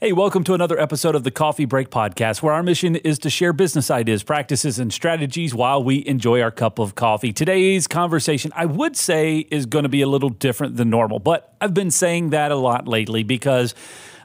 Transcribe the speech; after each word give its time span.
Hey, 0.00 0.12
welcome 0.12 0.44
to 0.44 0.54
another 0.54 0.78
episode 0.78 1.16
of 1.16 1.24
the 1.24 1.32
Coffee 1.32 1.64
Break 1.64 1.90
Podcast, 1.90 2.40
where 2.40 2.54
our 2.54 2.62
mission 2.62 2.94
is 2.94 3.18
to 3.18 3.30
share 3.30 3.52
business 3.52 3.90
ideas, 3.90 4.22
practices, 4.22 4.78
and 4.78 4.92
strategies 4.92 5.56
while 5.56 5.82
we 5.82 6.06
enjoy 6.06 6.40
our 6.40 6.52
cup 6.52 6.78
of 6.78 6.94
coffee. 6.94 7.32
Today's 7.32 7.88
conversation, 7.88 8.52
I 8.54 8.66
would 8.66 8.96
say, 8.96 9.38
is 9.50 9.66
going 9.66 9.82
to 9.82 9.88
be 9.88 10.00
a 10.00 10.06
little 10.06 10.28
different 10.28 10.76
than 10.76 10.88
normal, 10.88 11.18
but 11.18 11.52
I've 11.60 11.74
been 11.74 11.90
saying 11.90 12.30
that 12.30 12.52
a 12.52 12.54
lot 12.54 12.86
lately 12.86 13.24
because 13.24 13.74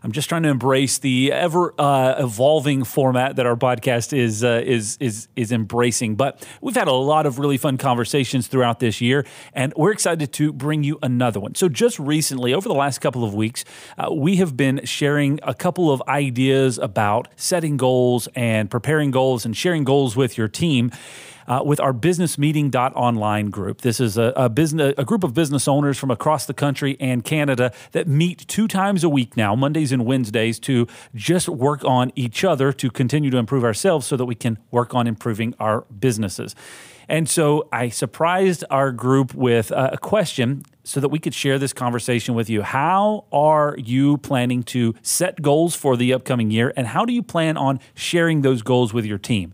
I'm 0.04 0.12
just 0.12 0.28
trying 0.28 0.44
to 0.44 0.50
embrace 0.50 0.97
the 0.97 1.31
ever 1.31 1.74
uh, 1.79 2.15
evolving 2.17 2.83
format 2.83 3.38
that 3.38 3.46
our 3.46 3.56
podcast 3.56 4.12
is 4.12 4.44
uh, 4.44 4.62
is 4.65 4.97
is 4.99 5.29
is 5.38 5.53
embracing. 5.53 6.15
But 6.15 6.46
we've 6.60 6.76
had 6.76 6.90
a 6.90 6.94
lot 6.94 7.26
of 7.26 7.40
really 7.40 7.58
fun 7.58 7.78
conversations 7.78 8.47
throughout 8.47 8.81
this 8.81 8.99
year, 8.99 9.26
and 9.53 9.74
we're 9.78 9.94
excited 9.94 10.34
to 10.34 10.52
bring 10.52 10.84
you 10.84 10.99
another 11.02 11.39
one. 11.39 11.56
So 11.56 11.70
just 11.70 11.99
recently, 11.99 12.53
over 12.53 12.67
the 12.67 12.76
last 12.76 12.99
couple 12.99 13.24
of 13.24 13.34
weeks, 13.34 13.63
uh, 13.97 14.13
we 14.13 14.35
have 14.35 14.58
been 14.58 14.81
sharing 14.84 15.39
a 15.42 15.53
couple 15.53 15.89
of 15.89 16.04
ideas 16.09 16.77
about 16.77 17.29
setting 17.38 17.77
goals 17.77 18.27
and 18.35 18.70
preparing 18.70 19.09
goals 19.09 19.45
and 19.45 19.55
sharing 19.55 19.85
goals 19.85 20.17
with 20.17 20.38
your 20.38 20.49
team 20.49 20.91
uh, 21.47 21.61
with 21.65 21.79
our 21.79 21.93
business 21.93 22.38
meeting 22.38 22.70
online 22.75 23.49
group. 23.49 23.81
This 23.81 23.99
is 23.99 24.17
a, 24.17 24.34
a, 24.35 24.49
business, 24.49 24.93
a 24.97 25.05
group 25.05 25.23
of 25.23 25.34
business 25.34 25.67
owners 25.67 25.97
from 25.97 26.11
across 26.11 26.45
the 26.45 26.53
country 26.53 26.97
and 26.99 27.23
Canada 27.23 27.71
that 27.91 28.07
meet 28.07 28.47
two 28.47 28.67
times 28.67 29.03
a 29.03 29.09
week 29.09 29.38
now, 29.38 29.55
Mondays 29.55 29.91
and 29.91 30.05
Wednesdays, 30.05 30.59
to 30.59 30.87
just 31.15 31.49
work 31.49 31.84
on 31.85 32.11
each 32.15 32.43
other 32.43 32.73
to 32.73 32.89
continue 32.89 33.29
to 33.29 33.37
improve 33.37 33.63
ourselves 33.63 34.05
so 34.05 34.17
that 34.17 34.25
we 34.25 34.35
can 34.35 34.57
work 34.71 34.93
on 34.93 35.07
improving 35.07 35.53
our 35.59 35.81
businesses. 35.99 36.55
And 37.07 37.27
so 37.27 37.67
I 37.71 37.89
surprised 37.89 38.63
our 38.70 38.91
group 38.91 39.34
with 39.34 39.71
a 39.71 39.98
question 40.01 40.63
so 40.84 40.99
that 40.99 41.09
we 41.09 41.20
could 41.20 41.34
share 41.34 41.59
this 41.59 41.73
conversation 41.73 42.34
with 42.34 42.49
you. 42.49 42.62
How 42.62 43.25
are 43.31 43.75
you 43.77 44.17
planning 44.17 44.63
to 44.63 44.95
set 45.01 45.41
goals 45.41 45.75
for 45.75 45.98
the 45.98 46.13
upcoming 46.13 46.51
year, 46.51 46.73
and 46.75 46.87
how 46.87 47.05
do 47.05 47.13
you 47.13 47.23
plan 47.23 47.57
on 47.57 47.79
sharing 47.93 48.41
those 48.41 48.62
goals 48.62 48.93
with 48.93 49.05
your 49.05 49.18
team? 49.18 49.53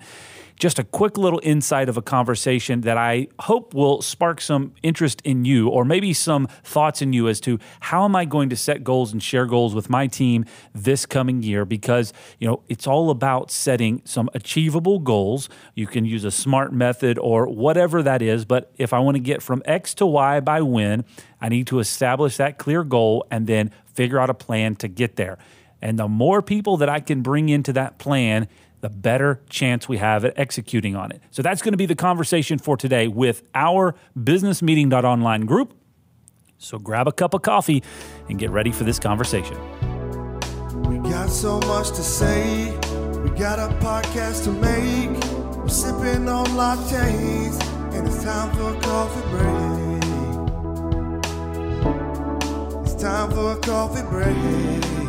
Just 0.59 0.77
a 0.77 0.83
quick 0.83 1.17
little 1.17 1.39
insight 1.41 1.87
of 1.87 1.95
a 1.95 2.01
conversation 2.01 2.81
that 2.81 2.97
I 2.97 3.29
hope 3.39 3.73
will 3.73 4.01
spark 4.01 4.41
some 4.41 4.73
interest 4.83 5.21
in 5.23 5.45
you 5.45 5.69
or 5.69 5.85
maybe 5.85 6.13
some 6.13 6.47
thoughts 6.63 7.01
in 7.01 7.13
you 7.13 7.29
as 7.29 7.39
to 7.41 7.57
how 7.79 8.03
am 8.03 8.15
I 8.15 8.25
going 8.25 8.49
to 8.49 8.57
set 8.57 8.83
goals 8.83 9.13
and 9.13 9.23
share 9.23 9.45
goals 9.45 9.73
with 9.73 9.89
my 9.89 10.05
team 10.07 10.43
this 10.73 11.05
coming 11.05 11.41
year 11.41 11.63
because, 11.63 12.11
you 12.39 12.47
know, 12.47 12.61
it's 12.67 12.85
all 12.85 13.09
about 13.09 13.51
setting 13.51 14.01
some 14.03 14.29
achievable 14.33 14.99
goals. 14.99 15.47
You 15.75 15.87
can 15.87 16.03
use 16.03 16.25
a 16.25 16.31
smart 16.31 16.73
method 16.73 17.17
or 17.17 17.47
whatever 17.47 18.03
that 18.03 18.21
is, 18.21 18.43
but 18.43 18.71
if 18.77 18.91
I 18.91 18.99
want 18.99 19.15
to 19.15 19.21
get 19.21 19.41
from 19.41 19.63
X 19.63 19.93
to 19.95 20.05
Y 20.05 20.41
by 20.41 20.61
when, 20.61 21.05
I 21.39 21.47
need 21.47 21.67
to 21.67 21.79
establish 21.79 22.35
that 22.35 22.57
clear 22.57 22.83
goal 22.83 23.25
and 23.31 23.47
then 23.47 23.71
figure 23.93 24.19
out 24.19 24.29
a 24.29 24.33
plan 24.33 24.75
to 24.75 24.89
get 24.89 25.15
there. 25.15 25.37
And 25.81 25.97
the 25.97 26.09
more 26.09 26.41
people 26.41 26.75
that 26.77 26.89
I 26.89 26.99
can 26.99 27.21
bring 27.21 27.47
into 27.47 27.71
that 27.73 27.97
plan, 27.97 28.49
the 28.81 28.89
better 28.89 29.41
chance 29.49 29.89
we 29.89 29.97
have 29.97 30.23
at 30.25 30.37
executing 30.37 30.95
on 30.95 31.11
it. 31.11 31.21
So 31.31 31.41
that's 31.41 31.61
going 31.61 31.73
to 31.73 31.77
be 31.77 31.85
the 31.85 31.95
conversation 31.95 32.57
for 32.59 32.77
today 32.77 33.07
with 33.07 33.43
our 33.53 33.95
businessmeeting.online 34.17 35.45
group. 35.45 35.73
So 36.57 36.77
grab 36.77 37.07
a 37.07 37.11
cup 37.11 37.33
of 37.33 37.41
coffee 37.41 37.83
and 38.27 38.37
get 38.37 38.49
ready 38.51 38.71
for 38.71 38.83
this 38.83 38.99
conversation. 38.99 39.57
We 40.83 40.97
got 41.09 41.29
so 41.29 41.59
much 41.61 41.89
to 41.89 42.03
say. 42.03 42.71
We 43.23 43.29
got 43.31 43.59
a 43.59 43.73
podcast 43.75 44.43
to 44.45 44.51
make. 44.51 45.23
We're 45.57 45.67
sipping 45.67 46.27
on 46.29 46.45
lattes, 46.47 47.61
and 47.93 48.07
it's 48.07 48.23
time 48.23 48.55
for 48.55 48.75
a 48.75 48.81
coffee 48.81 49.21
break. 49.29 49.99
It's 52.83 52.95
time 53.01 53.31
for 53.31 53.53
a 53.53 53.57
coffee 53.57 54.03
break. 54.03 55.08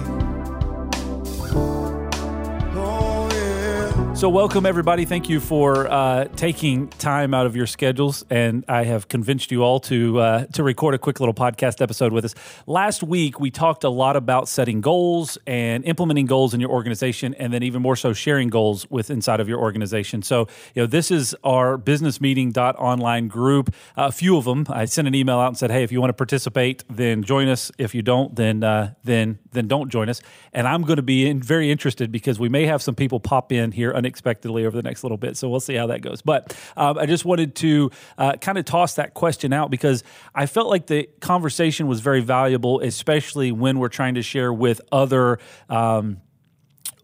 So, 4.21 4.29
welcome 4.29 4.67
everybody. 4.67 5.07
Thank 5.07 5.31
you 5.31 5.41
for 5.41 5.91
uh, 5.91 6.27
taking 6.37 6.89
time 6.89 7.33
out 7.33 7.47
of 7.47 7.57
your 7.57 7.67
schedules, 7.67 8.23
and 8.29 8.67
I 8.69 8.85
have 8.85 9.09
convinced 9.09 9.51
you 9.51 9.63
all 9.63 9.81
to 9.81 10.21
uh, 10.21 10.45
to 10.49 10.63
record 10.63 10.93
a 10.93 10.99
quick 10.99 11.21
little 11.21 11.33
podcast 11.33 11.81
episode 11.81 12.13
with 12.13 12.27
us. 12.27 12.35
Last 12.67 13.03
week, 13.03 13.41
we 13.41 13.51
talked 13.51 13.83
a 13.83 13.89
lot 13.89 14.17
about 14.17 14.47
setting 14.47 14.83
goals 14.83 15.39
and 15.47 15.87
implementing 15.87 16.27
goals 16.27 16.53
in 16.53 16.61
your 16.61 16.69
organization, 16.69 17.33
and 17.33 17.51
then 17.51 17.63
even 17.63 17.81
more 17.81 17.97
so, 17.97 18.13
sharing 18.13 18.51
goals 18.51 18.87
with 18.91 19.09
inside 19.09 19.41
of 19.41 19.49
your 19.49 19.59
organization. 19.59 20.21
So, 20.21 20.49
you 20.75 20.83
know, 20.83 20.87
this 20.87 21.11
is 21.11 21.35
our 21.43 21.79
business 21.79 22.21
meeting 22.21 22.55
online 22.59 23.27
group. 23.27 23.75
A 23.97 24.13
few 24.13 24.37
of 24.37 24.45
them, 24.45 24.67
I 24.69 24.85
sent 24.85 25.09
an 25.09 25.15
email 25.15 25.39
out 25.39 25.49
and 25.49 25.57
said, 25.57 25.71
"Hey, 25.71 25.83
if 25.83 25.91
you 25.91 25.99
want 25.99 26.11
to 26.11 26.15
participate, 26.15 26.85
then 26.91 27.23
join 27.23 27.49
us. 27.49 27.73
If 27.79 27.95
you 27.95 28.03
don't, 28.03 28.37
then 28.37 28.65
uh, 28.65 28.93
then 29.03 29.39
then 29.53 29.67
don't 29.67 29.89
join 29.89 30.11
us." 30.11 30.21
And 30.53 30.69
I'm 30.69 30.83
going 30.83 30.99
to 30.99 31.03
be 31.03 31.27
in, 31.27 31.43
very 31.43 31.71
interested 31.71 32.13
because 32.13 32.39
we 32.39 32.51
may 32.51 32.67
have 32.67 32.83
some 32.83 32.95
people 32.95 33.19
pop 33.19 33.51
in 33.51 33.73
here 33.73 33.93
unexpectedly 34.11 34.67
over 34.67 34.77
the 34.77 34.83
next 34.83 35.05
little 35.05 35.17
bit. 35.17 35.37
So 35.37 35.49
we'll 35.49 35.61
see 35.61 35.75
how 35.75 35.87
that 35.87 36.03
goes. 36.03 36.21
But 36.21 36.57
um, 36.77 36.99
I 36.99 37.07
just 37.07 37.25
wanted 37.25 37.55
to 37.57 37.91
uh, 38.19 38.33
kind 38.37 38.59
of 38.59 38.65
toss 38.65 38.97
that 38.97 39.15
question 39.15 39.53
out 39.53 39.71
because 39.71 40.03
I 40.35 40.47
felt 40.47 40.69
like 40.69 40.87
the 40.87 41.09
conversation 41.21 41.87
was 41.87 42.01
very 42.01 42.21
valuable, 42.21 42.81
especially 42.81 43.53
when 43.53 43.79
we're 43.79 43.89
trying 43.89 44.17
to 44.17 44.23
share 44.23 44.53
with 44.53 44.81
other. 44.91 45.39
Um, 45.69 46.21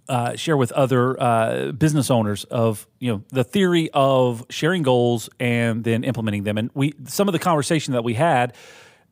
uh, 0.09 0.37
share 0.37 0.57
with 0.57 0.71
other 0.71 1.21
uh, 1.21 1.73
business 1.73 2.13
owners 2.13 2.45
of 2.45 2.87
you 3.01 3.11
know 3.11 3.25
the 3.31 3.43
theory 3.43 3.91
of 3.93 4.47
sharing 4.49 4.85
goals 4.85 5.29
and 5.41 5.83
then 5.83 6.05
implementing 6.05 6.45
them. 6.45 6.59
And 6.59 6.71
we 6.75 6.95
some 7.07 7.29
of 7.29 7.33
the 7.33 7.41
conversation 7.41 7.93
that 7.93 8.05
we 8.05 8.15
had 8.15 8.55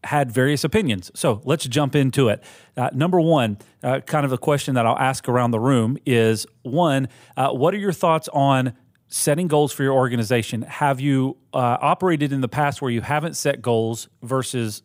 had 0.05 0.31
various 0.31 0.65
opinions. 0.65 1.11
So 1.15 1.41
let's 1.45 1.67
jump 1.67 1.97
into 1.97 2.29
it. 2.29 2.43
Uh, 2.77 2.91
number 2.93 3.21
one, 3.21 3.59
uh, 3.83 4.01
kind 4.01 4.25
of 4.25 4.33
a 4.33 4.39
question 4.39 4.75
that 4.75 4.87
I'll 4.87 4.99
ask 4.99 5.29
around 5.29 5.51
the 5.51 5.61
room 5.61 5.99
is 6.07 6.47
one, 6.63 7.09
uh, 7.37 7.51
what 7.51 7.75
are 7.75 7.79
your 7.79 7.93
thoughts 7.93 8.29
on 8.33 8.75
setting 9.09 9.49
goals 9.49 9.73
for 9.73 9.83
your 9.83 9.95
organization? 9.95 10.63
Have 10.63 11.01
you 11.01 11.37
uh, 11.53 11.79
operated 11.81 12.33
in 12.33 12.41
the 12.41 12.49
past 12.49 12.83
where 12.83 12.91
you 12.91 13.01
haven't 13.01 13.35
set 13.35 13.63
goals 13.63 14.09
versus 14.23 14.83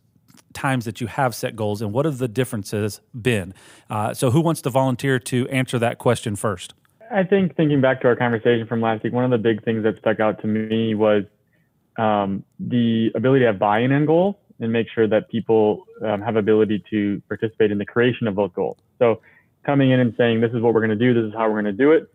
times 0.53 0.85
that 0.85 0.99
you 0.99 1.07
have 1.07 1.35
set 1.35 1.55
goals, 1.55 1.81
and 1.81 1.93
what 1.93 2.05
have 2.05 2.17
the 2.17 2.27
differences 2.27 3.01
been? 3.19 3.53
Uh, 3.89 4.13
so, 4.13 4.31
who 4.31 4.41
wants 4.41 4.61
to 4.63 4.69
volunteer 4.69 5.19
to 5.19 5.47
answer 5.49 5.77
that 5.79 5.99
question 5.99 6.35
first? 6.35 6.73
I 7.11 7.23
think 7.23 7.55
thinking 7.55 7.81
back 7.81 8.01
to 8.01 8.07
our 8.07 8.15
conversation 8.15 8.67
from 8.67 8.81
last 8.81 9.03
week, 9.03 9.13
one 9.13 9.25
of 9.25 9.31
the 9.31 9.37
big 9.37 9.63
things 9.63 9.83
that 9.83 9.97
stuck 9.99 10.19
out 10.19 10.41
to 10.41 10.47
me 10.47 10.93
was 10.95 11.23
um, 11.97 12.43
the 12.59 13.11
ability 13.15 13.41
to 13.41 13.47
have 13.47 13.59
buy-in 13.59 13.91
in 13.91 14.05
goals 14.05 14.35
and 14.59 14.71
make 14.71 14.87
sure 14.93 15.07
that 15.07 15.29
people 15.29 15.85
um, 16.05 16.21
have 16.21 16.35
ability 16.35 16.83
to 16.89 17.21
participate 17.27 17.71
in 17.71 17.77
the 17.77 17.85
creation 17.85 18.27
of 18.27 18.35
those 18.35 18.51
goals. 18.53 18.77
So 18.99 19.21
coming 19.65 19.91
in 19.91 19.99
and 19.99 20.13
saying, 20.17 20.41
this 20.41 20.51
is 20.51 20.61
what 20.61 20.73
we're 20.73 20.85
going 20.85 20.97
to 20.97 21.05
do, 21.05 21.13
this 21.13 21.27
is 21.29 21.33
how 21.33 21.49
we're 21.49 21.61
going 21.61 21.77
to 21.77 21.83
do 21.83 21.91
it, 21.91 22.11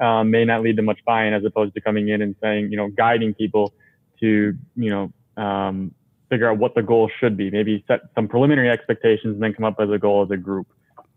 um, 0.00 0.30
may 0.30 0.44
not 0.44 0.62
lead 0.62 0.76
to 0.76 0.82
much 0.82 0.98
buy-in 1.04 1.34
as 1.34 1.44
opposed 1.44 1.74
to 1.74 1.80
coming 1.80 2.08
in 2.08 2.22
and 2.22 2.34
saying, 2.40 2.70
you 2.70 2.76
know, 2.76 2.88
guiding 2.88 3.34
people 3.34 3.72
to, 4.20 4.54
you 4.76 4.90
know, 4.90 5.42
um, 5.42 5.94
figure 6.30 6.50
out 6.50 6.58
what 6.58 6.74
the 6.74 6.82
goal 6.82 7.10
should 7.20 7.36
be, 7.36 7.50
maybe 7.50 7.84
set 7.86 8.00
some 8.14 8.28
preliminary 8.28 8.70
expectations 8.70 9.34
and 9.34 9.42
then 9.42 9.52
come 9.52 9.64
up 9.64 9.78
with 9.78 9.92
a 9.92 9.98
goal 9.98 10.22
as 10.22 10.30
a 10.30 10.36
group. 10.36 10.66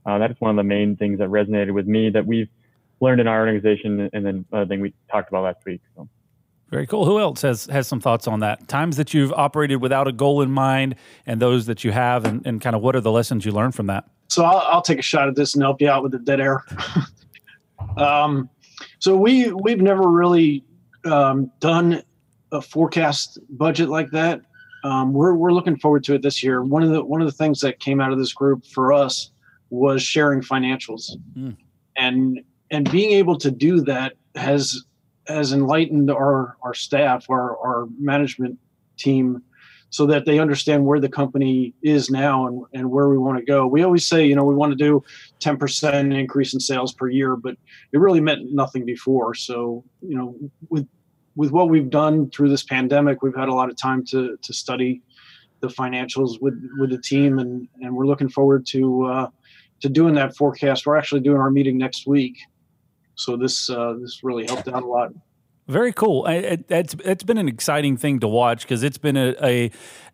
Uh, 0.05 0.17
that 0.17 0.31
is 0.31 0.37
one 0.39 0.51
of 0.51 0.57
the 0.57 0.63
main 0.63 0.95
things 0.95 1.19
that 1.19 1.29
resonated 1.29 1.73
with 1.73 1.87
me 1.87 2.09
that 2.09 2.25
we've 2.25 2.49
learned 2.99 3.21
in 3.21 3.27
our 3.27 3.39
organization 3.39 4.09
and 4.13 4.25
then 4.25 4.45
another 4.51 4.67
thing 4.67 4.81
we 4.81 4.93
talked 5.11 5.29
about 5.29 5.43
last 5.43 5.59
week. 5.65 5.81
So. 5.95 6.07
Very 6.69 6.85
cool. 6.85 7.05
Who 7.05 7.19
else 7.19 7.41
has 7.43 7.65
has 7.67 7.87
some 7.87 8.01
thoughts 8.01 8.27
on 8.27 8.41
that? 8.41 8.67
Times 8.67 8.97
that 8.97 9.13
you've 9.13 9.31
operated 9.33 9.81
without 9.81 10.07
a 10.07 10.11
goal 10.11 10.41
in 10.41 10.51
mind, 10.51 10.95
and 11.25 11.41
those 11.41 11.65
that 11.67 11.83
you 11.83 11.91
have, 11.91 12.25
and, 12.25 12.45
and 12.45 12.61
kind 12.61 12.75
of 12.75 12.81
what 12.81 12.95
are 12.95 13.01
the 13.01 13.11
lessons 13.11 13.45
you 13.45 13.51
learned 13.51 13.73
from 13.73 13.87
that? 13.87 14.03
So 14.27 14.43
I'll, 14.43 14.57
I'll 14.57 14.81
take 14.81 14.99
a 14.99 15.03
shot 15.03 15.29
at 15.29 15.35
this 15.35 15.53
and 15.53 15.63
help 15.63 15.79
you 15.79 15.89
out 15.89 16.03
with 16.03 16.11
the 16.11 16.19
dead 16.19 16.41
air. 16.41 16.63
um, 17.97 18.49
so 18.99 19.15
we 19.15 19.51
we've 19.53 19.81
never 19.81 20.09
really 20.09 20.65
um, 21.05 21.49
done 21.59 22.03
a 22.51 22.61
forecast 22.61 23.39
budget 23.49 23.87
like 23.87 24.11
that. 24.11 24.41
Um, 24.83 25.13
we're 25.13 25.35
we're 25.35 25.51
looking 25.51 25.77
forward 25.77 26.03
to 26.05 26.15
it 26.15 26.21
this 26.21 26.43
year. 26.43 26.63
One 26.63 26.83
of 26.83 26.89
the 26.89 27.03
one 27.03 27.21
of 27.21 27.27
the 27.27 27.33
things 27.33 27.61
that 27.61 27.79
came 27.79 28.01
out 28.01 28.11
of 28.11 28.19
this 28.19 28.33
group 28.33 28.65
for 28.65 28.91
us 28.91 29.31
was 29.69 30.03
sharing 30.03 30.41
financials, 30.41 31.11
mm. 31.37 31.55
and 31.95 32.41
and 32.71 32.91
being 32.91 33.11
able 33.11 33.37
to 33.37 33.51
do 33.51 33.81
that 33.81 34.13
has 34.35 34.83
has 35.27 35.53
enlightened 35.53 36.09
our 36.11 36.57
our 36.61 36.73
staff, 36.73 37.29
our 37.29 37.57
our 37.57 37.87
management 37.99 38.57
team, 38.97 39.41
so 39.89 40.05
that 40.05 40.25
they 40.25 40.39
understand 40.39 40.85
where 40.85 40.99
the 40.99 41.09
company 41.09 41.73
is 41.81 42.09
now 42.09 42.47
and, 42.47 42.63
and 42.73 42.91
where 42.91 43.09
we 43.09 43.17
want 43.17 43.37
to 43.37 43.43
go. 43.43 43.65
We 43.67 43.83
always 43.83 44.05
say, 44.05 44.25
you 44.25 44.35
know, 44.35 44.43
we 44.43 44.55
want 44.55 44.71
to 44.71 44.75
do 44.75 45.03
10% 45.39 46.17
increase 46.17 46.53
in 46.53 46.59
sales 46.59 46.93
per 46.93 47.09
year, 47.09 47.35
but 47.35 47.55
it 47.91 47.99
really 47.99 48.19
meant 48.19 48.51
nothing 48.51 48.85
before. 48.85 49.33
So, 49.33 49.83
you 50.01 50.17
know, 50.17 50.35
with 50.69 50.87
with 51.35 51.51
what 51.51 51.69
we've 51.69 51.89
done 51.89 52.29
through 52.31 52.49
this 52.49 52.63
pandemic, 52.63 53.21
we've 53.21 53.35
had 53.35 53.47
a 53.47 53.53
lot 53.53 53.69
of 53.69 53.77
time 53.77 54.03
to 54.05 54.37
to 54.41 54.53
study 54.53 55.01
the 55.61 55.67
financials 55.67 56.41
with 56.41 56.61
with 56.79 56.89
the 56.89 57.01
team, 57.01 57.39
and 57.39 57.67
and 57.81 57.95
we're 57.95 58.07
looking 58.07 58.29
forward 58.29 58.65
to 58.67 59.05
uh, 59.05 59.29
to 59.81 59.89
doing 59.89 60.15
that 60.15 60.35
forecast. 60.35 60.85
We're 60.85 60.97
actually 60.97 61.21
doing 61.21 61.37
our 61.37 61.51
meeting 61.51 61.77
next 61.77 62.07
week, 62.07 62.37
so 63.17 63.35
this 63.35 63.69
uh, 63.69 63.93
this 63.99 64.23
really 64.23 64.45
helped 64.45 64.67
out 64.67 64.83
a 64.83 64.85
lot. 64.85 65.11
Very 65.67 65.91
cool. 65.91 66.25
It's 66.27 66.95
it's 67.03 67.23
been 67.23 67.37
an 67.37 67.49
exciting 67.49 67.97
thing 67.97 68.21
to 68.21 68.27
watch 68.27 68.61
because 68.61 68.83
it's 68.83 68.97
been 68.97 69.17
a, 69.17 69.35
a 69.43 69.71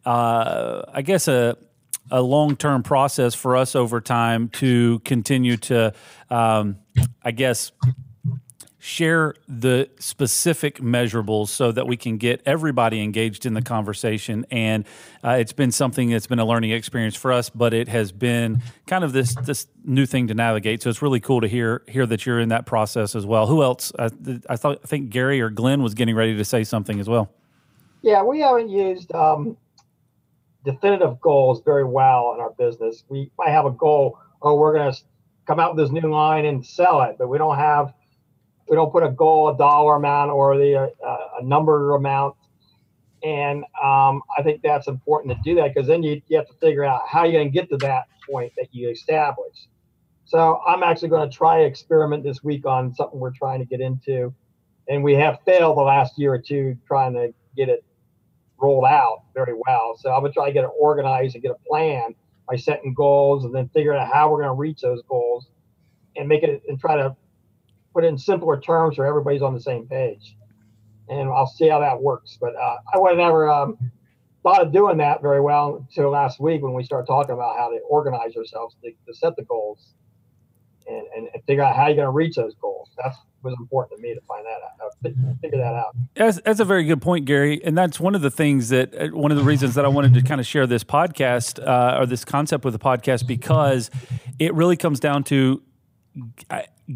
uh, 0.09 0.81
I 0.91 1.03
guess 1.03 1.27
a 1.27 1.57
a 2.09 2.21
long 2.21 2.55
term 2.55 2.81
process 2.81 3.35
for 3.35 3.55
us 3.55 3.75
over 3.75 4.01
time 4.01 4.50
to 4.50 5.00
continue 5.00 5.57
to, 5.57 5.94
um, 6.29 6.77
I 7.23 7.31
guess, 7.31 7.71
share 8.83 9.33
the 9.47 9.89
specific 9.97 10.80
measurables 10.80 11.47
so 11.47 11.71
that 11.71 11.88
we 11.88 11.95
can 11.95 12.18
get 12.18 12.41
everybody 12.45 13.01
engaged 13.01 13.45
in 13.45 13.53
the 13.53 13.62
conversation. 13.62 14.45
And 14.51 14.83
uh, 15.24 15.38
it's 15.39 15.53
been 15.53 15.71
something 15.71 16.09
that's 16.09 16.27
been 16.27 16.39
a 16.39 16.45
learning 16.45 16.71
experience 16.71 17.15
for 17.15 17.31
us, 17.31 17.50
but 17.50 17.74
it 17.74 17.88
has 17.88 18.12
been 18.12 18.62
kind 18.85 19.06
of 19.06 19.13
this 19.13 19.35
this 19.35 19.68
new 19.85 20.06
thing 20.06 20.27
to 20.27 20.33
navigate. 20.33 20.83
So 20.83 20.89
it's 20.89 21.01
really 21.01 21.21
cool 21.21 21.39
to 21.39 21.47
hear 21.47 21.83
hear 21.88 22.06
that 22.06 22.25
you're 22.25 22.41
in 22.41 22.50
that 22.50 22.65
process 22.65 23.15
as 23.15 23.25
well. 23.25 23.47
Who 23.47 23.63
else? 23.63 23.94
I, 23.97 24.09
I 24.50 24.57
thought 24.57 24.81
I 24.83 24.88
think 24.88 25.12
Gary 25.12 25.39
or 25.39 25.50
Glenn 25.50 25.81
was 25.81 25.94
getting 25.94 26.13
ready 26.13 26.35
to 26.35 26.44
say 26.44 26.65
something 26.65 27.00
as 27.00 27.07
well. 27.07 27.31
Yeah, 28.01 28.21
we 28.24 28.41
haven't 28.41 28.68
used 28.68 29.15
um, 29.15 29.56
definitive 30.65 31.21
goals 31.21 31.62
very 31.63 31.85
well 31.85 32.33
in 32.33 32.41
our 32.41 32.51
business. 32.51 33.06
We 33.07 33.31
might 33.38 33.51
have 33.51 33.65
a 33.65 33.71
goal, 33.71 34.19
oh, 34.41 34.56
we're 34.56 34.74
going 34.74 34.91
to 34.91 35.00
come 35.47 35.62
out 35.62 35.74
with 35.74 35.85
this 35.85 35.94
new 35.94 36.12
line 36.12 36.44
and 36.44 36.65
sell 36.65 37.01
it, 37.03 37.15
but 37.18 37.30
we 37.30 37.38
don't 37.38 37.56
have 37.56 37.94
we 38.73 38.75
don't 38.75 38.91
put 38.91 39.03
a 39.03 39.11
goal, 39.11 39.49
a 39.49 39.55
dollar 39.55 39.97
amount, 39.97 40.31
or 40.31 40.57
the 40.57 40.75
uh, 40.75 41.17
a 41.39 41.43
number 41.43 41.93
amount. 41.93 42.35
And 43.21 43.63
um, 43.81 44.23
I 44.35 44.41
think 44.41 44.63
that's 44.63 44.87
important 44.87 45.31
to 45.35 45.39
do 45.43 45.53
that 45.61 45.75
because 45.75 45.87
then 45.87 46.01
you, 46.01 46.19
you 46.27 46.37
have 46.37 46.47
to 46.47 46.55
figure 46.55 46.83
out 46.83 47.01
how 47.07 47.23
you're 47.23 47.33
going 47.33 47.51
to 47.51 47.53
get 47.53 47.69
to 47.69 47.77
that 47.85 48.05
point 48.27 48.51
that 48.57 48.69
you 48.71 48.89
establish. 48.89 49.67
So 50.25 50.59
I'm 50.65 50.81
actually 50.81 51.09
going 51.09 51.29
to 51.29 51.37
try 51.37 51.59
experiment 51.59 52.23
this 52.23 52.43
week 52.43 52.65
on 52.65 52.95
something 52.95 53.19
we're 53.19 53.29
trying 53.29 53.59
to 53.59 53.65
get 53.65 53.79
into, 53.79 54.33
and 54.89 55.03
we 55.03 55.13
have 55.13 55.37
failed 55.45 55.77
the 55.77 55.83
last 55.83 56.17
year 56.17 56.33
or 56.33 56.39
two 56.39 56.75
trying 56.87 57.13
to 57.13 57.31
get 57.55 57.69
it 57.69 57.85
rolled 58.59 58.85
out 58.85 59.21
very 59.35 59.53
well. 59.67 59.95
So 59.99 60.11
I'm 60.11 60.21
going 60.21 60.31
to 60.31 60.35
try 60.35 60.47
to 60.47 60.51
get 60.51 60.63
it 60.63 60.71
organized 60.79 61.35
and 61.35 61.43
get 61.43 61.51
a 61.51 61.69
plan 61.69 62.15
by 62.49 62.55
setting 62.55 62.95
goals 62.95 63.45
and 63.45 63.53
then 63.53 63.69
figuring 63.71 63.99
out 63.99 64.11
how 64.11 64.31
we're 64.31 64.41
going 64.41 64.49
to 64.49 64.59
reach 64.59 64.81
those 64.81 65.03
goals 65.07 65.45
and 66.15 66.27
make 66.27 66.41
it 66.41 66.63
and 66.67 66.79
try 66.79 66.95
to 66.95 67.15
put 67.94 68.04
in 68.04 68.18
simpler 68.18 68.60
terms 68.60 68.98
so 68.98 69.04
everybody's 69.04 69.42
on 69.42 69.54
the 69.54 69.62
same 69.62 69.88
page. 69.88 70.36
And 71.10 71.30
I'll 71.30 71.48
see 71.48 71.68
how 71.68 71.80
that 71.80 72.01
works. 72.01 72.38
But 72.40 72.56
uh, 72.56 72.78
I 72.94 72.98
would 72.98 73.18
never 73.18 73.50
um, 73.50 73.78
thought 74.42 74.62
of 74.62 74.72
doing 74.72 74.98
that 74.98 75.22
very 75.22 75.42
well 75.42 75.86
until 75.88 76.10
last 76.10 76.40
week 76.40 76.62
when 76.62 76.74
we 76.74 76.84
started 76.84 77.07
talking 77.07 77.34
about 77.34 77.57
how 77.57 77.69
to 77.69 77.80
organize 77.90 78.36
ourselves 78.36 78.75
to, 78.84 78.92
to 79.06 79.13
set 79.13 79.36
the 79.36 79.44
goals 79.44 79.94
and, 80.88 81.07
and, 81.16 81.28
figure 81.45 81.63
out 81.63 81.75
how 81.75 81.88
you're 81.88 81.95
going 81.95 82.06
to 82.06 82.12
reach 82.12 82.36
those 82.36 82.54
goals. 82.56 82.90
That's 83.01 83.18
was 83.44 83.54
important 83.60 83.98
to 83.98 84.01
me 84.01 84.13
to 84.13 84.22
find 84.22 84.45
that 84.45 84.60
out, 84.81 84.92
uh, 85.06 85.34
figure 85.42 85.57
that 85.57 85.74
out. 85.74 85.95
That's, 86.16 86.40
that's 86.42 86.60
a 86.60 86.66
very 86.66 86.86
good 86.86 87.01
point, 87.01 87.25
Gary. 87.25 87.63
And 87.63 87.78
that's 87.78 88.00
one 88.00 88.16
of 88.16 88.22
the 88.22 88.31
things 88.31 88.69
that, 88.69 88.95
uh, 88.95 89.07
one 89.10 89.31
of 89.31 89.38
the 89.38 89.44
reasons 89.44 89.75
that 89.75 89.86
I 89.86 89.90
wanted 89.90 90.13
to 90.13 90.22
kind 90.22 90.40
of 90.40 90.48
share 90.48 90.66
this 90.66 90.84
podcast 90.84 91.66
uh, 91.66 92.00
or 92.00 92.06
this 92.06 92.24
concept 92.24 92.63
with 92.63 92.74
the 92.74 92.80
podcast 92.80 93.28
because 93.28 93.92
it 94.40 94.54
really 94.54 94.78
comes 94.78 95.00
down 95.00 95.24
to 95.25 95.62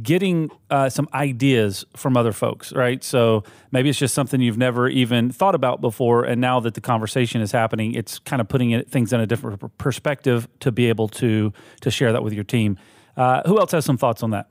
getting 0.01 0.49
uh, 0.69 0.89
some 0.89 1.07
ideas 1.13 1.85
from 1.95 2.17
other 2.17 2.33
folks, 2.33 2.73
right? 2.73 3.03
So 3.03 3.43
maybe 3.71 3.89
it's 3.89 3.97
just 3.97 4.13
something 4.13 4.41
you've 4.41 4.57
never 4.57 4.89
even 4.89 5.31
thought 5.31 5.55
about 5.55 5.79
before, 5.79 6.23
and 6.23 6.41
now 6.41 6.59
that 6.59 6.73
the 6.73 6.81
conversation 6.81 7.41
is 7.41 7.51
happening, 7.51 7.93
it's 7.93 8.19
kind 8.19 8.41
of 8.41 8.49
putting 8.49 8.83
things 8.83 9.13
in 9.13 9.19
a 9.19 9.27
different 9.27 9.77
perspective 9.77 10.47
to 10.59 10.71
be 10.71 10.89
able 10.89 11.07
to 11.09 11.53
to 11.81 11.91
share 11.91 12.11
that 12.11 12.23
with 12.23 12.33
your 12.33 12.43
team. 12.43 12.77
Uh, 13.15 13.41
who 13.47 13.59
else 13.59 13.71
has 13.71 13.85
some 13.85 13.97
thoughts 13.97 14.23
on 14.23 14.31
that? 14.31 14.47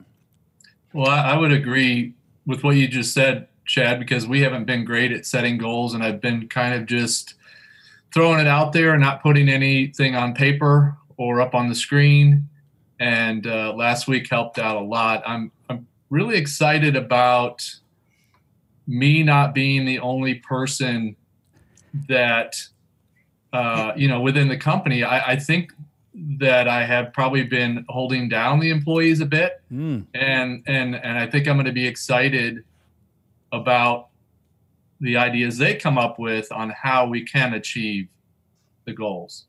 Well, 0.93 1.09
I 1.09 1.37
would 1.37 1.51
agree 1.51 2.15
with 2.45 2.63
what 2.63 2.75
you 2.75 2.87
just 2.87 3.13
said, 3.13 3.47
Chad, 3.65 3.99
because 3.99 4.25
we 4.25 4.41
haven't 4.41 4.65
been 4.65 4.85
great 4.85 5.11
at 5.11 5.25
setting 5.25 5.57
goals, 5.57 5.93
and 5.93 6.03
I've 6.03 6.19
been 6.19 6.47
kind 6.47 6.73
of 6.73 6.87
just 6.87 7.35
throwing 8.13 8.39
it 8.39 8.47
out 8.47 8.73
there 8.73 8.93
and 8.93 9.01
not 9.01 9.21
putting 9.21 9.49
anything 9.49 10.15
on 10.15 10.33
paper 10.33 10.97
or 11.17 11.41
up 11.41 11.53
on 11.53 11.69
the 11.69 11.75
screen 11.75 12.49
and 12.99 13.45
uh, 13.47 13.73
last 13.73 14.07
week 14.07 14.29
helped 14.29 14.59
out 14.59 14.75
a 14.75 14.81
lot. 14.81 15.23
I'm 15.25 15.51
I'm 15.69 15.87
really 16.09 16.37
excited 16.37 16.95
about 16.95 17.63
me 18.87 19.23
not 19.23 19.53
being 19.53 19.85
the 19.85 19.99
only 19.99 20.35
person 20.35 21.15
that 22.07 22.55
uh, 23.53 23.91
you 23.95 24.07
know 24.07 24.21
within 24.21 24.47
the 24.47 24.57
company. 24.57 25.03
I, 25.03 25.33
I, 25.33 25.35
think 25.35 25.73
that 26.39 26.67
I 26.67 26.85
have 26.85 27.13
probably 27.13 27.43
been 27.43 27.85
holding 27.89 28.29
down 28.29 28.59
the 28.59 28.69
employees 28.69 29.19
a 29.19 29.25
bit, 29.25 29.61
mm. 29.71 30.05
and 30.13 30.63
and 30.67 30.95
and 30.95 31.17
I 31.17 31.27
think 31.27 31.47
I'm 31.47 31.55
going 31.55 31.65
to 31.65 31.71
be 31.71 31.87
excited 31.87 32.63
about 33.51 34.07
the 34.99 35.17
ideas 35.17 35.57
they 35.57 35.75
come 35.75 35.97
up 35.97 36.17
with 36.19 36.51
on 36.51 36.71
how 36.71 37.07
we 37.07 37.23
can 37.23 37.53
achieve 37.53 38.07
the 38.85 38.93
goals. 38.93 39.46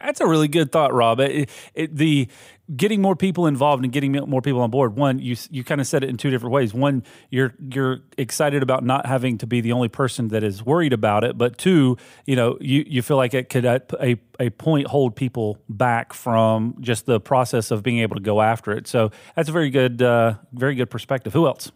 That's 0.00 0.20
a 0.20 0.26
really 0.26 0.48
good 0.48 0.72
thought, 0.72 0.92
Rob. 0.92 1.20
It, 1.20 1.50
it, 1.74 1.94
the 1.94 2.28
getting 2.76 3.02
more 3.02 3.16
people 3.16 3.46
involved 3.46 3.84
and 3.84 3.92
getting 3.92 4.12
more 4.12 4.40
people 4.40 4.60
on 4.60 4.70
board. 4.70 4.96
One, 4.96 5.18
you 5.18 5.36
you 5.50 5.64
kind 5.64 5.80
of 5.80 5.86
said 5.86 6.04
it 6.04 6.10
in 6.10 6.16
two 6.16 6.30
different 6.30 6.52
ways. 6.52 6.72
One, 6.72 7.02
you're 7.30 7.54
you're 7.72 8.00
excited 8.16 8.62
about 8.62 8.84
not 8.84 9.06
having 9.06 9.38
to 9.38 9.46
be 9.46 9.60
the 9.60 9.72
only 9.72 9.88
person 9.88 10.28
that 10.28 10.42
is 10.42 10.64
worried 10.64 10.92
about 10.92 11.24
it, 11.24 11.36
but 11.36 11.58
two, 11.58 11.96
you 12.26 12.36
know, 12.36 12.56
you, 12.60 12.84
you 12.86 13.02
feel 13.02 13.16
like 13.16 13.34
it 13.34 13.48
could 13.48 13.64
at 13.64 13.92
a 14.00 14.16
a 14.38 14.50
point 14.50 14.86
hold 14.86 15.16
people 15.16 15.58
back 15.68 16.12
from 16.12 16.76
just 16.80 17.06
the 17.06 17.20
process 17.20 17.70
of 17.70 17.82
being 17.82 17.98
able 17.98 18.16
to 18.16 18.22
go 18.22 18.40
after 18.40 18.72
it. 18.72 18.86
So 18.86 19.10
that's 19.36 19.48
a 19.48 19.52
very 19.52 19.70
good 19.70 20.00
uh, 20.00 20.34
very 20.52 20.74
good 20.74 20.90
perspective. 20.90 21.32
Who 21.32 21.46
else? 21.46 21.72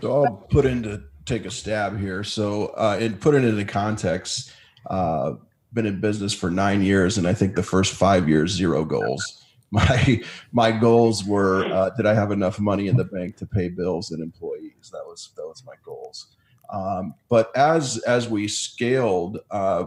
So 0.00 0.24
I'll 0.24 0.36
put 0.50 0.66
into 0.66 1.02
take 1.24 1.46
a 1.46 1.50
stab 1.50 1.98
here. 1.98 2.22
So 2.22 2.66
uh, 2.76 2.98
and 3.00 3.20
put 3.20 3.34
it 3.34 3.44
into 3.44 3.64
context. 3.64 4.52
Uh, 4.86 5.34
been 5.74 5.86
in 5.86 6.00
business 6.00 6.32
for 6.32 6.50
nine 6.50 6.82
years, 6.82 7.18
and 7.18 7.26
I 7.26 7.34
think 7.34 7.54
the 7.54 7.62
first 7.62 7.94
five 7.94 8.28
years, 8.28 8.52
zero 8.52 8.84
goals. 8.84 9.40
My 9.70 10.22
my 10.52 10.70
goals 10.70 11.24
were: 11.24 11.64
uh, 11.64 11.90
did 11.96 12.06
I 12.06 12.14
have 12.14 12.30
enough 12.30 12.60
money 12.60 12.86
in 12.86 12.96
the 12.96 13.04
bank 13.06 13.36
to 13.38 13.46
pay 13.46 13.68
bills 13.68 14.12
and 14.12 14.22
employees? 14.22 14.90
That 14.92 15.02
was 15.04 15.30
that 15.36 15.42
was 15.42 15.64
my 15.66 15.72
goals. 15.84 16.36
Um, 16.72 17.14
but 17.28 17.50
as 17.56 17.98
as 18.06 18.28
we 18.28 18.46
scaled, 18.46 19.40
uh, 19.50 19.86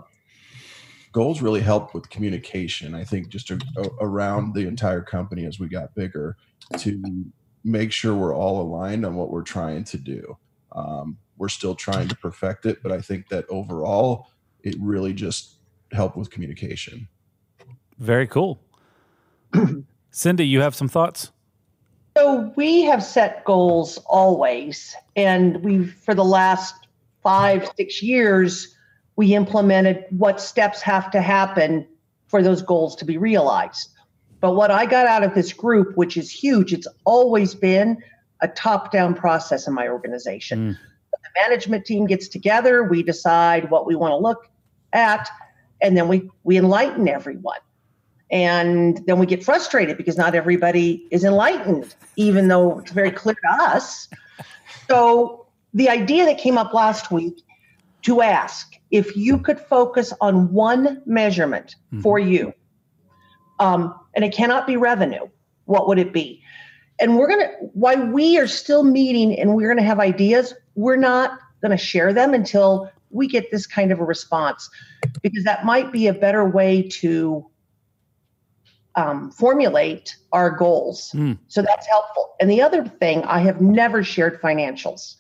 goals 1.13 1.42
really 1.42 1.62
helped 1.62 1.94
with 1.94 2.10
communication. 2.10 2.95
I 2.95 3.06
think 3.06 3.30
just 3.30 3.50
a, 3.50 3.60
a, 3.78 3.84
around 4.01 4.56
the 4.56 4.68
entire 4.68 5.01
company 5.01 5.45
as 5.45 5.57
we 5.57 5.69
got 5.69 5.95
bigger 5.95 6.36
to 6.80 7.01
make 7.63 7.92
sure 7.92 8.13
we're 8.13 8.36
all 8.36 8.62
aligned 8.62 9.06
on 9.06 9.16
what 9.16 9.30
we're 9.30 9.44
trying 9.44 9.84
to 9.86 9.98
do. 9.98 10.38
Um, 10.74 11.18
we're 11.38 11.50
still 11.50 11.75
trying 11.75 12.07
to 12.10 12.16
perfect 12.16 12.66
it, 12.66 12.84
but 12.84 12.92
I 12.92 13.01
think 13.01 13.30
that 13.30 13.45
overall, 13.50 14.28
it 14.63 14.75
really 14.80 15.13
just 15.13 15.56
help 15.92 16.18
with 16.18 16.30
communication. 16.30 17.07
Very 18.00 18.28
cool. 18.28 18.60
Cindy, 20.12 20.48
you 20.48 20.62
have 20.62 20.75
some 20.75 20.88
thoughts? 20.88 21.32
So 22.17 22.51
we 22.56 22.82
have 22.84 23.03
set 23.03 23.44
goals 23.46 24.00
always, 24.08 24.96
and 25.15 25.63
we've 25.63 25.94
for 25.94 26.15
the 26.15 26.25
last 26.25 26.74
five, 27.22 27.70
six 27.77 28.01
years, 28.01 28.75
we 29.15 29.36
implemented 29.36 30.06
what 30.10 30.41
steps 30.41 30.82
have 30.82 31.12
to 31.12 31.22
happen 31.22 31.88
for 32.27 32.41
those 32.41 32.62
goals 32.62 32.96
to 32.96 33.06
be 33.06 33.17
realized. 33.17 33.89
But 34.39 34.56
what 34.56 34.72
I 34.72 34.86
got 34.86 35.08
out 35.08 35.24
of 35.24 35.34
this 35.34 35.53
group, 35.53 35.96
which 35.96 36.17
is 36.17 36.32
huge, 36.32 36.74
it's 36.74 36.88
always 37.06 37.56
been 37.56 38.01
a 38.41 38.48
top-down 38.48 39.15
process 39.15 39.67
in 39.67 39.74
my 39.74 39.88
organization. 39.88 40.74
Mm. 40.74 40.77
The 41.12 41.41
management 41.41 41.86
team 41.86 42.06
gets 42.06 42.27
together, 42.27 42.84
we 42.84 43.03
decide 43.03 43.70
what 43.72 43.88
we 43.88 43.96
want 43.96 44.12
to 44.12 44.17
look 44.17 44.48
at, 44.94 45.29
and 45.81 45.96
then 45.98 46.07
we 46.07 46.29
we 46.43 46.57
enlighten 46.57 47.07
everyone. 47.07 47.60
And 48.29 49.01
then 49.07 49.19
we 49.19 49.25
get 49.25 49.43
frustrated 49.43 49.96
because 49.96 50.17
not 50.17 50.36
everybody 50.36 51.07
is 51.12 51.24
enlightened 51.24 51.96
even 52.17 52.50
though 52.50 52.79
it's 52.79 52.91
very 52.91 53.12
clear 53.12 53.36
to 53.36 53.63
us. 53.63 54.10
So 54.89 55.46
the 55.74 55.89
idea 55.89 56.25
that 56.25 56.38
came 56.38 56.57
up 56.57 56.74
last 56.74 57.10
week 57.10 57.41
to 58.01 58.22
ask 58.22 58.75
if 58.91 59.15
you 59.15 59.38
could 59.38 59.60
focus 59.60 60.12
on 60.19 60.51
one 60.51 61.01
measurement 61.05 61.75
mm-hmm. 61.88 62.01
for 62.01 62.19
you 62.19 62.53
um, 63.60 63.98
and 64.13 64.25
it 64.25 64.34
cannot 64.34 64.67
be 64.67 64.75
revenue 64.75 65.27
what 65.67 65.88
would 65.88 66.00
it 66.00 66.12
be? 66.12 66.41
And 67.00 67.17
we're 67.17 67.27
going 67.27 67.41
to 67.41 67.51
why 67.74 67.96
we 67.96 68.39
are 68.39 68.48
still 68.48 68.84
meeting 68.84 69.39
and 69.39 69.53
we're 69.53 69.67
going 69.67 69.77
to 69.77 69.84
have 69.84 70.00
ideas 70.00 70.53
we're 70.75 70.96
not 70.96 71.39
going 71.62 71.72
to 71.72 71.77
share 71.77 72.13
them 72.13 72.34
until 72.34 72.89
we 73.09 73.27
get 73.27 73.51
this 73.51 73.65
kind 73.65 73.91
of 73.91 73.99
a 73.99 74.03
response 74.03 74.69
because 75.21 75.43
that 75.43 75.65
might 75.65 75.91
be 75.91 76.07
a 76.07 76.13
better 76.13 76.45
way 76.45 76.81
to 76.83 77.45
um, 78.95 79.31
formulate 79.31 80.17
our 80.31 80.49
goals. 80.49 81.11
Mm. 81.13 81.37
So 81.47 81.61
that's 81.61 81.87
helpful. 81.87 82.35
And 82.39 82.49
the 82.49 82.61
other 82.61 82.85
thing, 82.85 83.23
I 83.23 83.39
have 83.39 83.61
never 83.61 84.03
shared 84.03 84.41
financials. 84.41 85.15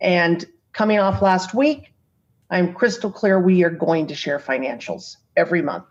And 0.00 0.44
coming 0.72 0.98
off 0.98 1.22
last 1.22 1.54
week, 1.54 1.92
I'm 2.50 2.74
crystal 2.74 3.10
clear 3.10 3.38
we 3.38 3.62
are 3.64 3.70
going 3.70 4.06
to 4.08 4.14
share 4.14 4.38
financials 4.38 5.16
every 5.36 5.62
month. 5.62 5.84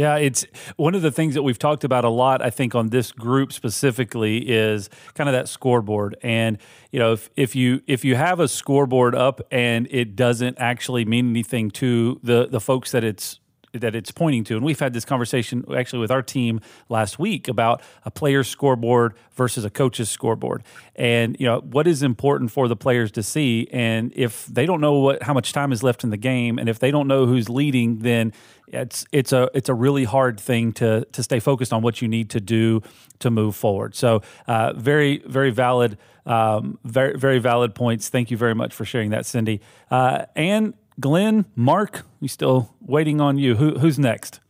Yeah, 0.00 0.16
it's 0.16 0.46
one 0.76 0.94
of 0.94 1.02
the 1.02 1.10
things 1.10 1.34
that 1.34 1.42
we've 1.42 1.58
talked 1.58 1.84
about 1.84 2.06
a 2.06 2.08
lot, 2.08 2.40
I 2.40 2.48
think, 2.48 2.74
on 2.74 2.88
this 2.88 3.12
group 3.12 3.52
specifically 3.52 4.48
is 4.48 4.88
kind 5.12 5.28
of 5.28 5.34
that 5.34 5.46
scoreboard. 5.46 6.16
And, 6.22 6.56
you 6.90 6.98
know, 6.98 7.12
if, 7.12 7.28
if 7.36 7.54
you 7.54 7.82
if 7.86 8.02
you 8.02 8.16
have 8.16 8.40
a 8.40 8.48
scoreboard 8.48 9.14
up 9.14 9.42
and 9.50 9.86
it 9.90 10.16
doesn't 10.16 10.56
actually 10.58 11.04
mean 11.04 11.28
anything 11.28 11.70
to 11.72 12.18
the 12.22 12.48
the 12.50 12.60
folks 12.60 12.92
that 12.92 13.04
it's 13.04 13.40
that 13.72 13.94
it's 13.94 14.10
pointing 14.10 14.44
to. 14.44 14.56
And 14.56 14.64
we've 14.64 14.80
had 14.80 14.92
this 14.92 15.04
conversation 15.04 15.64
actually 15.76 16.00
with 16.00 16.10
our 16.10 16.22
team 16.22 16.60
last 16.88 17.18
week 17.18 17.48
about 17.48 17.82
a 18.04 18.10
player's 18.10 18.48
scoreboard 18.48 19.14
versus 19.32 19.64
a 19.64 19.70
coach's 19.70 20.10
scoreboard, 20.10 20.62
and 20.96 21.36
you 21.38 21.46
know 21.46 21.60
what 21.60 21.86
is 21.86 22.02
important 22.02 22.50
for 22.50 22.68
the 22.68 22.76
players 22.76 23.10
to 23.12 23.22
see. 23.22 23.68
And 23.72 24.12
if 24.16 24.46
they 24.46 24.66
don't 24.66 24.80
know 24.80 24.94
what 24.94 25.22
how 25.22 25.34
much 25.34 25.52
time 25.52 25.72
is 25.72 25.82
left 25.82 26.04
in 26.04 26.10
the 26.10 26.16
game, 26.16 26.58
and 26.58 26.68
if 26.68 26.78
they 26.78 26.90
don't 26.90 27.08
know 27.08 27.26
who's 27.26 27.48
leading, 27.48 28.00
then 28.00 28.32
it's 28.66 29.04
it's 29.12 29.32
a 29.32 29.50
it's 29.54 29.68
a 29.68 29.74
really 29.74 30.04
hard 30.04 30.38
thing 30.38 30.72
to 30.72 31.04
to 31.12 31.22
stay 31.22 31.40
focused 31.40 31.72
on 31.72 31.82
what 31.82 32.02
you 32.02 32.08
need 32.08 32.30
to 32.30 32.40
do 32.40 32.82
to 33.20 33.30
move 33.30 33.56
forward. 33.56 33.94
So 33.94 34.22
uh, 34.46 34.72
very 34.74 35.18
very 35.18 35.50
valid. 35.50 35.98
Um, 36.26 36.78
very 36.84 37.18
very 37.18 37.38
valid 37.38 37.74
points. 37.74 38.08
Thank 38.08 38.30
you 38.30 38.36
very 38.36 38.54
much 38.54 38.74
for 38.74 38.84
sharing 38.84 39.10
that, 39.10 39.26
Cindy. 39.26 39.60
Uh, 39.90 40.26
and 40.36 40.74
Glenn, 41.00 41.46
Mark, 41.56 42.04
we 42.20 42.28
still 42.28 42.74
waiting 42.80 43.20
on 43.20 43.38
you. 43.38 43.56
Who, 43.56 43.78
who's 43.78 43.98
next? 43.98 44.40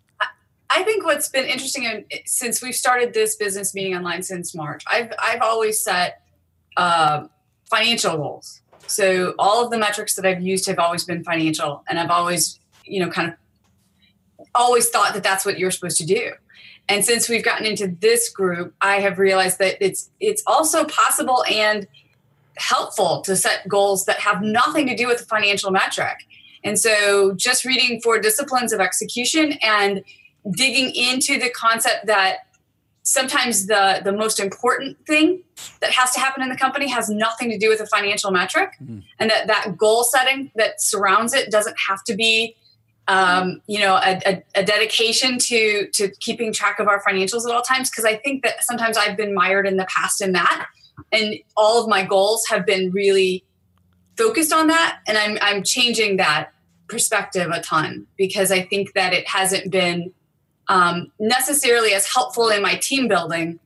I 0.68 0.82
think 0.82 1.04
what's 1.04 1.28
been 1.28 1.46
interesting 1.46 2.04
since 2.26 2.62
we've 2.62 2.74
started 2.74 3.14
this 3.14 3.36
business 3.36 3.74
meeting 3.74 3.94
online 3.94 4.22
since 4.22 4.54
March, 4.54 4.84
I've 4.86 5.12
I've 5.18 5.42
always 5.42 5.82
set 5.82 6.22
uh, 6.76 7.26
financial 7.68 8.16
goals. 8.16 8.60
So 8.86 9.34
all 9.38 9.64
of 9.64 9.70
the 9.70 9.78
metrics 9.78 10.14
that 10.14 10.24
I've 10.24 10.40
used 10.40 10.66
have 10.66 10.78
always 10.78 11.04
been 11.04 11.24
financial, 11.24 11.84
and 11.88 11.98
I've 11.98 12.10
always, 12.10 12.60
you 12.84 13.00
know, 13.00 13.10
kind 13.10 13.28
of 13.28 14.46
always 14.54 14.88
thought 14.88 15.14
that 15.14 15.22
that's 15.22 15.44
what 15.44 15.58
you're 15.58 15.70
supposed 15.70 15.98
to 15.98 16.06
do. 16.06 16.32
And 16.88 17.04
since 17.04 17.28
we've 17.28 17.44
gotten 17.44 17.66
into 17.66 17.88
this 17.88 18.28
group, 18.28 18.74
I 18.80 19.00
have 19.00 19.18
realized 19.18 19.58
that 19.58 19.76
it's 19.84 20.10
it's 20.18 20.42
also 20.46 20.84
possible 20.84 21.44
and 21.50 21.86
helpful 22.56 23.22
to 23.22 23.36
set 23.36 23.66
goals 23.66 24.04
that 24.04 24.20
have 24.20 24.42
nothing 24.42 24.86
to 24.86 24.96
do 24.96 25.06
with 25.06 25.18
the 25.18 25.24
financial 25.24 25.70
metric. 25.70 26.26
And 26.62 26.78
so 26.78 27.34
just 27.34 27.64
reading 27.64 28.00
four 28.00 28.18
disciplines 28.18 28.72
of 28.72 28.80
execution 28.80 29.54
and 29.62 30.02
digging 30.50 30.94
into 30.94 31.38
the 31.38 31.50
concept 31.50 32.06
that 32.06 32.38
sometimes 33.02 33.66
the 33.66 34.00
the 34.04 34.12
most 34.12 34.38
important 34.38 34.96
thing 35.06 35.42
that 35.80 35.90
has 35.90 36.12
to 36.12 36.20
happen 36.20 36.42
in 36.42 36.48
the 36.48 36.56
company 36.56 36.88
has 36.88 37.08
nothing 37.08 37.50
to 37.50 37.58
do 37.58 37.68
with 37.68 37.80
a 37.80 37.86
financial 37.86 38.30
metric. 38.30 38.72
Mm-hmm. 38.82 39.00
and 39.18 39.30
that 39.30 39.46
that 39.46 39.76
goal 39.76 40.04
setting 40.04 40.50
that 40.54 40.80
surrounds 40.80 41.32
it 41.32 41.50
doesn't 41.50 41.76
have 41.88 42.04
to 42.04 42.14
be 42.14 42.56
um, 43.08 43.60
you 43.66 43.80
know 43.80 43.96
a, 43.96 44.20
a, 44.26 44.42
a, 44.54 44.64
dedication 44.64 45.38
to 45.38 45.88
to 45.94 46.10
keeping 46.20 46.52
track 46.52 46.78
of 46.78 46.86
our 46.86 47.02
financials 47.02 47.44
at 47.48 47.54
all 47.54 47.62
times. 47.62 47.90
Because 47.90 48.04
i 48.04 48.16
think 48.16 48.44
that 48.44 48.62
sometimes 48.62 48.96
i've 48.96 49.16
been 49.16 49.34
mired 49.34 49.66
in 49.66 49.76
the 49.76 49.86
past 49.86 50.20
in 50.22 50.32
that. 50.32 50.66
And 51.12 51.34
all 51.56 51.82
of 51.82 51.88
my 51.88 52.04
goals 52.04 52.46
have 52.48 52.66
been 52.66 52.92
really 52.92 53.42
focused 54.16 54.52
on 54.52 54.66
that 54.66 55.00
and 55.06 55.16
i'm 55.18 55.38
i'm 55.40 55.62
changing 55.62 56.16
that 56.16 56.50
perspective 56.88 57.50
a 57.50 57.60
ton 57.60 58.06
because 58.16 58.50
i 58.50 58.60
think 58.62 58.92
that 58.94 59.12
it 59.12 59.26
hasn't 59.28 59.70
been 59.70 60.12
um, 60.68 61.10
necessarily 61.18 61.94
as 61.94 62.06
helpful 62.06 62.48
in 62.48 62.62
my 62.62 62.76
team 62.76 63.08
building 63.08 63.58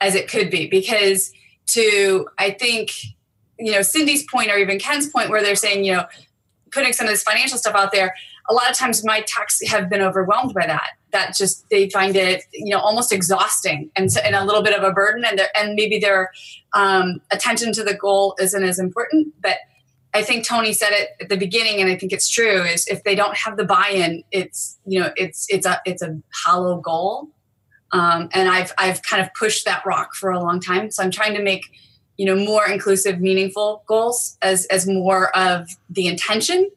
as 0.00 0.14
it 0.14 0.28
could 0.28 0.50
be 0.50 0.66
because 0.68 1.32
to 1.66 2.26
i 2.38 2.50
think 2.50 2.92
you 3.58 3.72
know 3.72 3.82
cindy's 3.82 4.24
point 4.30 4.50
or 4.50 4.56
even 4.56 4.78
ken's 4.78 5.08
point 5.08 5.30
where 5.30 5.42
they're 5.42 5.56
saying 5.56 5.84
you 5.84 5.94
know 5.94 6.04
putting 6.72 6.92
some 6.92 7.06
of 7.06 7.12
this 7.12 7.22
financial 7.22 7.58
stuff 7.58 7.74
out 7.74 7.92
there 7.92 8.14
a 8.48 8.54
lot 8.54 8.70
of 8.70 8.76
times 8.76 9.04
my 9.04 9.24
techs 9.26 9.66
have 9.68 9.88
been 9.88 10.00
overwhelmed 10.02 10.54
by 10.54 10.66
that. 10.66 10.90
That 11.12 11.34
just 11.34 11.68
they 11.70 11.88
find 11.90 12.14
it 12.14 12.44
you 12.52 12.74
know 12.74 12.80
almost 12.80 13.12
exhausting 13.12 13.90
and, 13.96 14.12
so, 14.12 14.20
and 14.20 14.34
a 14.34 14.44
little 14.44 14.62
bit 14.62 14.76
of 14.76 14.82
a 14.82 14.92
burden 14.92 15.24
and 15.24 15.40
and 15.58 15.74
maybe 15.74 15.98
their 15.98 16.30
um, 16.74 17.20
attention 17.30 17.72
to 17.72 17.84
the 17.84 17.94
goal 17.94 18.34
isn't 18.38 18.62
as 18.62 18.78
important 18.78 19.32
but 19.40 19.56
I 20.16 20.22
think 20.22 20.46
Tony 20.46 20.72
said 20.72 20.92
it 20.92 21.10
at 21.20 21.28
the 21.28 21.36
beginning, 21.36 21.80
and 21.80 21.90
I 21.90 21.96
think 21.96 22.10
it's 22.10 22.28
true. 22.28 22.62
Is 22.62 22.86
if 22.86 23.04
they 23.04 23.14
don't 23.14 23.36
have 23.36 23.58
the 23.58 23.64
buy-in, 23.64 24.24
it's 24.32 24.78
you 24.86 24.98
know 24.98 25.12
it's 25.16 25.46
it's 25.50 25.66
a 25.66 25.80
it's 25.84 26.00
a 26.00 26.18
hollow 26.32 26.80
goal, 26.80 27.28
um, 27.92 28.30
and 28.32 28.48
I've 28.48 28.72
I've 28.78 29.02
kind 29.02 29.22
of 29.22 29.28
pushed 29.34 29.66
that 29.66 29.84
rock 29.84 30.14
for 30.14 30.30
a 30.30 30.40
long 30.40 30.58
time. 30.58 30.90
So 30.90 31.02
I'm 31.02 31.10
trying 31.10 31.34
to 31.34 31.42
make 31.42 31.66
you 32.16 32.24
know 32.24 32.34
more 32.34 32.66
inclusive, 32.66 33.20
meaningful 33.20 33.84
goals 33.86 34.38
as 34.40 34.64
as 34.66 34.86
more 34.86 35.36
of 35.36 35.68
the 35.90 36.06
intention, 36.06 36.70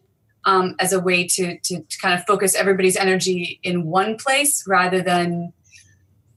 um, 0.43 0.75
as 0.79 0.91
a 0.91 0.99
way 0.99 1.25
to, 1.25 1.57
to 1.59 1.81
to 1.81 1.97
kind 1.99 2.19
of 2.19 2.25
focus 2.25 2.55
everybody's 2.55 2.97
energy 2.97 3.61
in 3.63 3.85
one 3.85 4.17
place 4.17 4.65
rather 4.67 5.01
than 5.01 5.53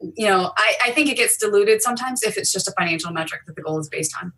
you 0.01 0.29
know 0.29 0.53
I, 0.57 0.75
I 0.85 0.91
think 0.93 1.09
it 1.11 1.17
gets 1.17 1.37
diluted 1.37 1.83
sometimes 1.83 2.23
if 2.23 2.37
it's 2.37 2.53
just 2.53 2.69
a 2.69 2.73
financial 2.79 3.11
metric 3.11 3.43
that 3.47 3.57
the 3.57 3.63
goal 3.63 3.81
is 3.81 3.89
based 3.89 4.15
on. 4.23 4.33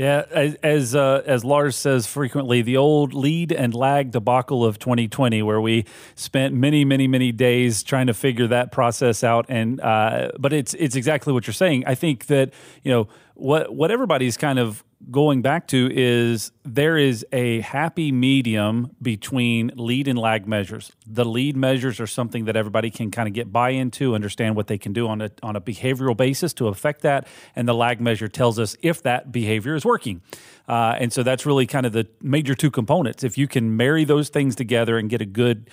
Yeah, 0.00 0.54
as 0.62 0.94
uh, 0.94 1.20
as 1.26 1.44
Lars 1.44 1.76
says 1.76 2.06
frequently, 2.06 2.62
the 2.62 2.78
old 2.78 3.12
lead 3.12 3.52
and 3.52 3.74
lag 3.74 4.12
debacle 4.12 4.64
of 4.64 4.78
2020, 4.78 5.42
where 5.42 5.60
we 5.60 5.84
spent 6.14 6.54
many, 6.54 6.86
many, 6.86 7.06
many 7.06 7.32
days 7.32 7.82
trying 7.82 8.06
to 8.06 8.14
figure 8.14 8.46
that 8.46 8.72
process 8.72 9.22
out. 9.22 9.44
And 9.50 9.78
uh, 9.78 10.30
but 10.38 10.54
it's 10.54 10.72
it's 10.72 10.96
exactly 10.96 11.34
what 11.34 11.46
you're 11.46 11.52
saying. 11.52 11.84
I 11.86 11.94
think 11.96 12.28
that 12.28 12.54
you 12.82 12.90
know 12.90 13.08
what 13.34 13.74
what 13.74 13.90
everybody's 13.90 14.38
kind 14.38 14.58
of 14.58 14.82
going 15.10 15.42
back 15.42 15.66
to 15.68 15.90
is 15.92 16.52
there 16.64 16.98
is 16.98 17.24
a 17.32 17.60
happy 17.60 18.12
medium 18.12 18.94
between 19.00 19.72
lead 19.74 20.06
and 20.06 20.18
lag 20.18 20.46
measures. 20.46 20.92
The 21.06 21.24
lead 21.24 21.56
measures 21.56 22.00
are 22.00 22.06
something 22.06 22.44
that 22.44 22.56
everybody 22.56 22.90
can 22.90 23.10
kind 23.10 23.26
of 23.26 23.34
get 23.34 23.50
buy 23.50 23.70
into, 23.70 24.14
understand 24.14 24.56
what 24.56 24.66
they 24.66 24.78
can 24.78 24.92
do 24.92 25.08
on 25.08 25.20
a 25.20 25.30
on 25.42 25.56
a 25.56 25.60
behavioral 25.60 26.16
basis 26.16 26.52
to 26.54 26.68
affect 26.68 27.02
that, 27.02 27.26
and 27.56 27.66
the 27.66 27.74
lag 27.74 28.00
measure 28.00 28.28
tells 28.28 28.58
us 28.58 28.76
if 28.82 29.02
that 29.02 29.32
behavior 29.32 29.74
is 29.74 29.84
working. 29.84 30.20
Uh, 30.68 30.96
and 31.00 31.12
so 31.12 31.24
that's 31.24 31.44
really 31.44 31.66
kind 31.66 31.84
of 31.84 31.92
the 31.92 32.06
major 32.22 32.54
two 32.54 32.70
components. 32.70 33.24
If 33.24 33.36
you 33.36 33.48
can 33.48 33.76
marry 33.76 34.04
those 34.04 34.28
things 34.28 34.54
together 34.54 34.98
and 34.98 35.10
get 35.10 35.20
a 35.20 35.26
good 35.26 35.68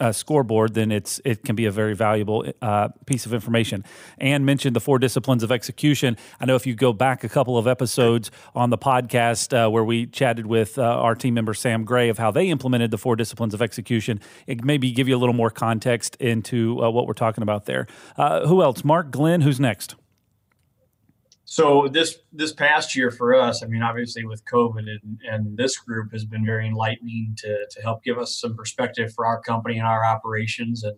uh, 0.00 0.10
scoreboard, 0.10 0.74
then 0.74 0.90
it's 0.90 1.20
it 1.24 1.44
can 1.44 1.54
be 1.54 1.66
a 1.66 1.70
very 1.70 1.94
valuable 1.94 2.44
uh, 2.60 2.88
piece 3.06 3.26
of 3.26 3.34
information. 3.34 3.84
And 4.18 4.44
mentioned 4.44 4.74
the 4.74 4.80
four 4.80 4.98
disciplines 4.98 5.44
of 5.44 5.52
execution. 5.52 6.16
I 6.40 6.46
know 6.46 6.56
if 6.56 6.66
you 6.66 6.74
go 6.74 6.92
back 6.92 7.22
a 7.22 7.28
couple 7.28 7.58
of 7.58 7.68
episodes 7.68 8.32
on 8.54 8.69
the 8.70 8.78
podcast 8.78 9.52
uh, 9.52 9.70
where 9.70 9.84
we 9.84 10.06
chatted 10.06 10.46
with 10.46 10.78
uh, 10.78 10.82
our 10.82 11.14
team 11.14 11.34
member 11.34 11.54
Sam 11.54 11.84
Gray 11.84 12.08
of 12.08 12.18
how 12.18 12.30
they 12.30 12.48
implemented 12.48 12.90
the 12.90 12.98
four 12.98 13.16
disciplines 13.16 13.54
of 13.54 13.62
execution, 13.62 14.20
it 14.46 14.64
maybe 14.64 14.90
give 14.92 15.08
you 15.08 15.16
a 15.16 15.18
little 15.18 15.34
more 15.34 15.50
context 15.50 16.16
into 16.16 16.82
uh, 16.82 16.90
what 16.90 17.06
we're 17.06 17.14
talking 17.14 17.42
about 17.42 17.66
there. 17.66 17.86
who 18.16 18.62
else? 18.62 18.84
Mark, 18.84 19.10
Glenn, 19.10 19.40
who's 19.40 19.60
next? 19.60 19.94
so 21.50 21.88
this 21.88 22.20
this 22.32 22.52
past 22.52 22.94
year 22.94 23.10
for 23.10 23.34
us, 23.34 23.64
I 23.64 23.66
mean, 23.66 23.82
obviously 23.82 24.24
with 24.24 24.44
COVID 24.44 24.86
and, 24.86 25.20
and 25.28 25.56
this 25.56 25.78
group 25.78 26.12
has 26.12 26.24
been 26.24 26.46
very 26.46 26.68
enlightening 26.68 27.34
to 27.38 27.66
to 27.68 27.82
help 27.82 28.04
give 28.04 28.18
us 28.18 28.36
some 28.36 28.54
perspective 28.54 29.12
for 29.12 29.26
our 29.26 29.40
company 29.40 29.76
and 29.76 29.84
our 29.84 30.04
operations. 30.04 30.84
And 30.84 30.96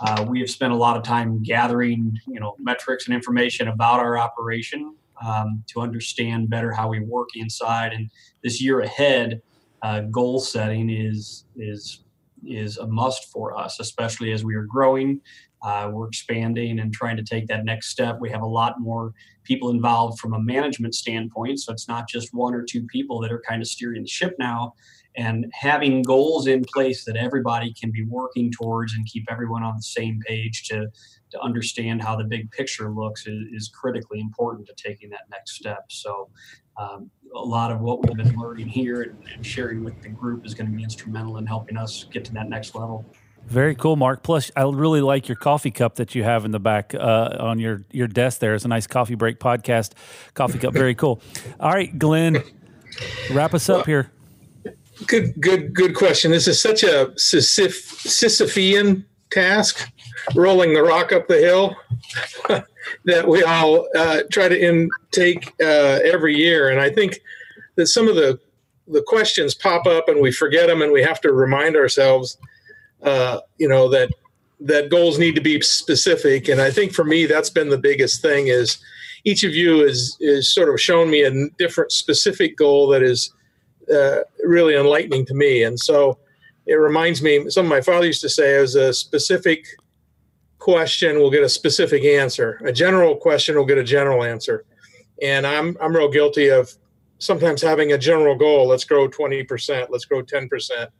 uh, 0.00 0.26
we 0.28 0.38
have 0.40 0.50
spent 0.50 0.74
a 0.74 0.76
lot 0.76 0.98
of 0.98 1.02
time 1.02 1.42
gathering, 1.42 2.14
you 2.26 2.38
know, 2.38 2.56
metrics 2.58 3.06
and 3.06 3.14
information 3.14 3.68
about 3.68 3.98
our 3.98 4.18
operation 4.18 4.94
um, 5.24 5.62
to 5.68 5.80
understand 5.80 6.50
better 6.50 6.72
how 6.72 6.88
we 6.88 7.00
work 7.00 7.30
inside. 7.34 7.92
And 7.92 8.10
this 8.42 8.62
year 8.62 8.80
ahead, 8.80 9.40
uh, 9.82 10.00
goal 10.10 10.40
setting 10.40 10.90
is 10.90 11.44
is 11.56 12.04
is 12.44 12.78
a 12.78 12.86
must 12.86 13.30
for 13.32 13.56
us, 13.58 13.80
especially 13.80 14.32
as 14.32 14.44
we 14.44 14.54
are 14.54 14.64
growing. 14.64 15.20
Uh, 15.62 15.90
we're 15.92 16.06
expanding 16.06 16.78
and 16.78 16.92
trying 16.92 17.16
to 17.16 17.24
take 17.24 17.46
that 17.48 17.64
next 17.64 17.88
step. 17.88 18.18
We 18.20 18.30
have 18.30 18.42
a 18.42 18.46
lot 18.46 18.78
more 18.78 19.12
people 19.42 19.70
involved 19.70 20.18
from 20.18 20.34
a 20.34 20.40
management 20.40 20.94
standpoint. 20.94 21.60
So 21.60 21.72
it's 21.72 21.88
not 21.88 22.08
just 22.08 22.34
one 22.34 22.54
or 22.54 22.62
two 22.62 22.84
people 22.86 23.20
that 23.20 23.32
are 23.32 23.42
kind 23.48 23.62
of 23.62 23.68
steering 23.68 24.02
the 24.02 24.08
ship 24.08 24.36
now. 24.38 24.74
And 25.16 25.46
having 25.52 26.02
goals 26.02 26.46
in 26.46 26.64
place 26.64 27.04
that 27.04 27.16
everybody 27.16 27.72
can 27.72 27.90
be 27.90 28.04
working 28.04 28.52
towards 28.52 28.94
and 28.94 29.06
keep 29.06 29.24
everyone 29.30 29.62
on 29.62 29.76
the 29.76 29.82
same 29.82 30.20
page 30.26 30.64
to, 30.68 30.88
to 31.30 31.40
understand 31.40 32.02
how 32.02 32.16
the 32.16 32.24
big 32.24 32.50
picture 32.50 32.90
looks 32.90 33.26
is, 33.26 33.46
is 33.52 33.68
critically 33.68 34.20
important 34.20 34.66
to 34.66 34.74
taking 34.74 35.08
that 35.10 35.22
next 35.30 35.52
step. 35.52 35.84
So, 35.90 36.28
um, 36.78 37.10
a 37.34 37.40
lot 37.40 37.70
of 37.70 37.80
what 37.80 38.06
we've 38.06 38.16
been 38.16 38.38
learning 38.38 38.68
here 38.68 39.02
and, 39.02 39.16
and 39.34 39.44
sharing 39.44 39.82
with 39.82 40.00
the 40.02 40.08
group 40.08 40.46
is 40.46 40.54
going 40.54 40.70
to 40.70 40.76
be 40.76 40.82
instrumental 40.82 41.38
in 41.38 41.46
helping 41.46 41.76
us 41.76 42.04
get 42.04 42.24
to 42.26 42.32
that 42.34 42.48
next 42.48 42.74
level. 42.74 43.04
Very 43.46 43.76
cool, 43.76 43.94
Mark. 43.94 44.22
Plus, 44.22 44.50
I 44.56 44.62
really 44.62 45.00
like 45.00 45.28
your 45.28 45.36
coffee 45.36 45.70
cup 45.70 45.96
that 45.96 46.14
you 46.14 46.24
have 46.24 46.44
in 46.44 46.50
the 46.50 46.58
back 46.58 46.94
uh, 46.94 47.36
on 47.38 47.58
your, 47.60 47.84
your 47.92 48.08
desk 48.08 48.40
there. 48.40 48.54
It's 48.54 48.64
a 48.64 48.68
nice 48.68 48.86
coffee 48.88 49.14
break 49.14 49.38
podcast 49.38 49.92
coffee 50.34 50.58
cup. 50.58 50.74
Very 50.74 50.96
cool. 50.96 51.22
All 51.60 51.70
right, 51.70 51.96
Glenn, 51.96 52.42
wrap 53.30 53.54
us 53.54 53.68
up 53.68 53.86
here. 53.86 54.10
Good, 55.06 55.38
good, 55.40 55.74
good 55.74 55.94
question. 55.94 56.30
This 56.30 56.48
is 56.48 56.60
such 56.60 56.82
a 56.82 57.12
Sisyphean 57.16 59.04
task, 59.30 59.92
rolling 60.34 60.72
the 60.72 60.82
rock 60.82 61.12
up 61.12 61.28
the 61.28 61.38
hill, 61.38 61.76
that 63.04 63.28
we 63.28 63.42
all 63.42 63.86
uh, 63.94 64.22
try 64.32 64.48
to 64.48 64.58
intake 64.58 65.52
uh, 65.60 66.00
every 66.02 66.34
year. 66.36 66.70
And 66.70 66.80
I 66.80 66.88
think 66.90 67.20
that 67.74 67.88
some 67.88 68.08
of 68.08 68.16
the 68.16 68.40
the 68.88 69.02
questions 69.02 69.52
pop 69.52 69.84
up 69.84 70.08
and 70.08 70.20
we 70.20 70.30
forget 70.30 70.68
them, 70.68 70.80
and 70.80 70.92
we 70.92 71.02
have 71.02 71.20
to 71.20 71.32
remind 71.32 71.76
ourselves– 71.76 72.38
uh, 73.02 73.40
you 73.58 73.68
know 73.68 73.88
that 73.88 74.10
that 74.60 74.90
goals 74.90 75.18
need 75.18 75.34
to 75.34 75.40
be 75.40 75.60
specific 75.60 76.48
and 76.48 76.62
i 76.62 76.70
think 76.70 76.92
for 76.92 77.04
me 77.04 77.26
that's 77.26 77.50
been 77.50 77.68
the 77.68 77.78
biggest 77.78 78.22
thing 78.22 78.46
is 78.46 78.78
each 79.24 79.44
of 79.44 79.54
you 79.54 79.84
is 79.84 80.16
is 80.20 80.52
sort 80.52 80.70
of 80.70 80.80
shown 80.80 81.10
me 81.10 81.22
a 81.22 81.48
different 81.58 81.92
specific 81.92 82.56
goal 82.56 82.88
that 82.88 83.02
is 83.02 83.32
uh, 83.94 84.18
really 84.44 84.74
enlightening 84.74 85.24
to 85.26 85.34
me 85.34 85.62
and 85.62 85.78
so 85.78 86.18
it 86.66 86.74
reminds 86.74 87.22
me. 87.22 87.48
Something 87.48 87.68
my 87.68 87.80
father 87.80 88.06
used 88.06 88.20
to 88.22 88.28
say: 88.28 88.56
"As 88.56 88.74
a 88.74 88.92
specific 88.92 89.64
question 90.58 91.18
will 91.18 91.30
get 91.30 91.44
a 91.44 91.48
specific 91.48 92.04
answer. 92.04 92.60
A 92.64 92.72
general 92.72 93.16
question 93.16 93.56
will 93.56 93.64
get 93.64 93.78
a 93.78 93.84
general 93.84 94.24
answer." 94.24 94.64
And 95.22 95.46
I'm 95.46 95.76
I'm 95.80 95.94
real 95.94 96.10
guilty 96.10 96.48
of 96.48 96.74
sometimes 97.18 97.62
having 97.62 97.92
a 97.92 97.98
general 97.98 98.34
goal. 98.34 98.66
Let's 98.66 98.84
grow 98.84 99.06
twenty 99.06 99.44
percent. 99.44 99.90
Let's 99.90 100.04
grow 100.04 100.22
ten 100.22 100.48
percent. 100.48 100.90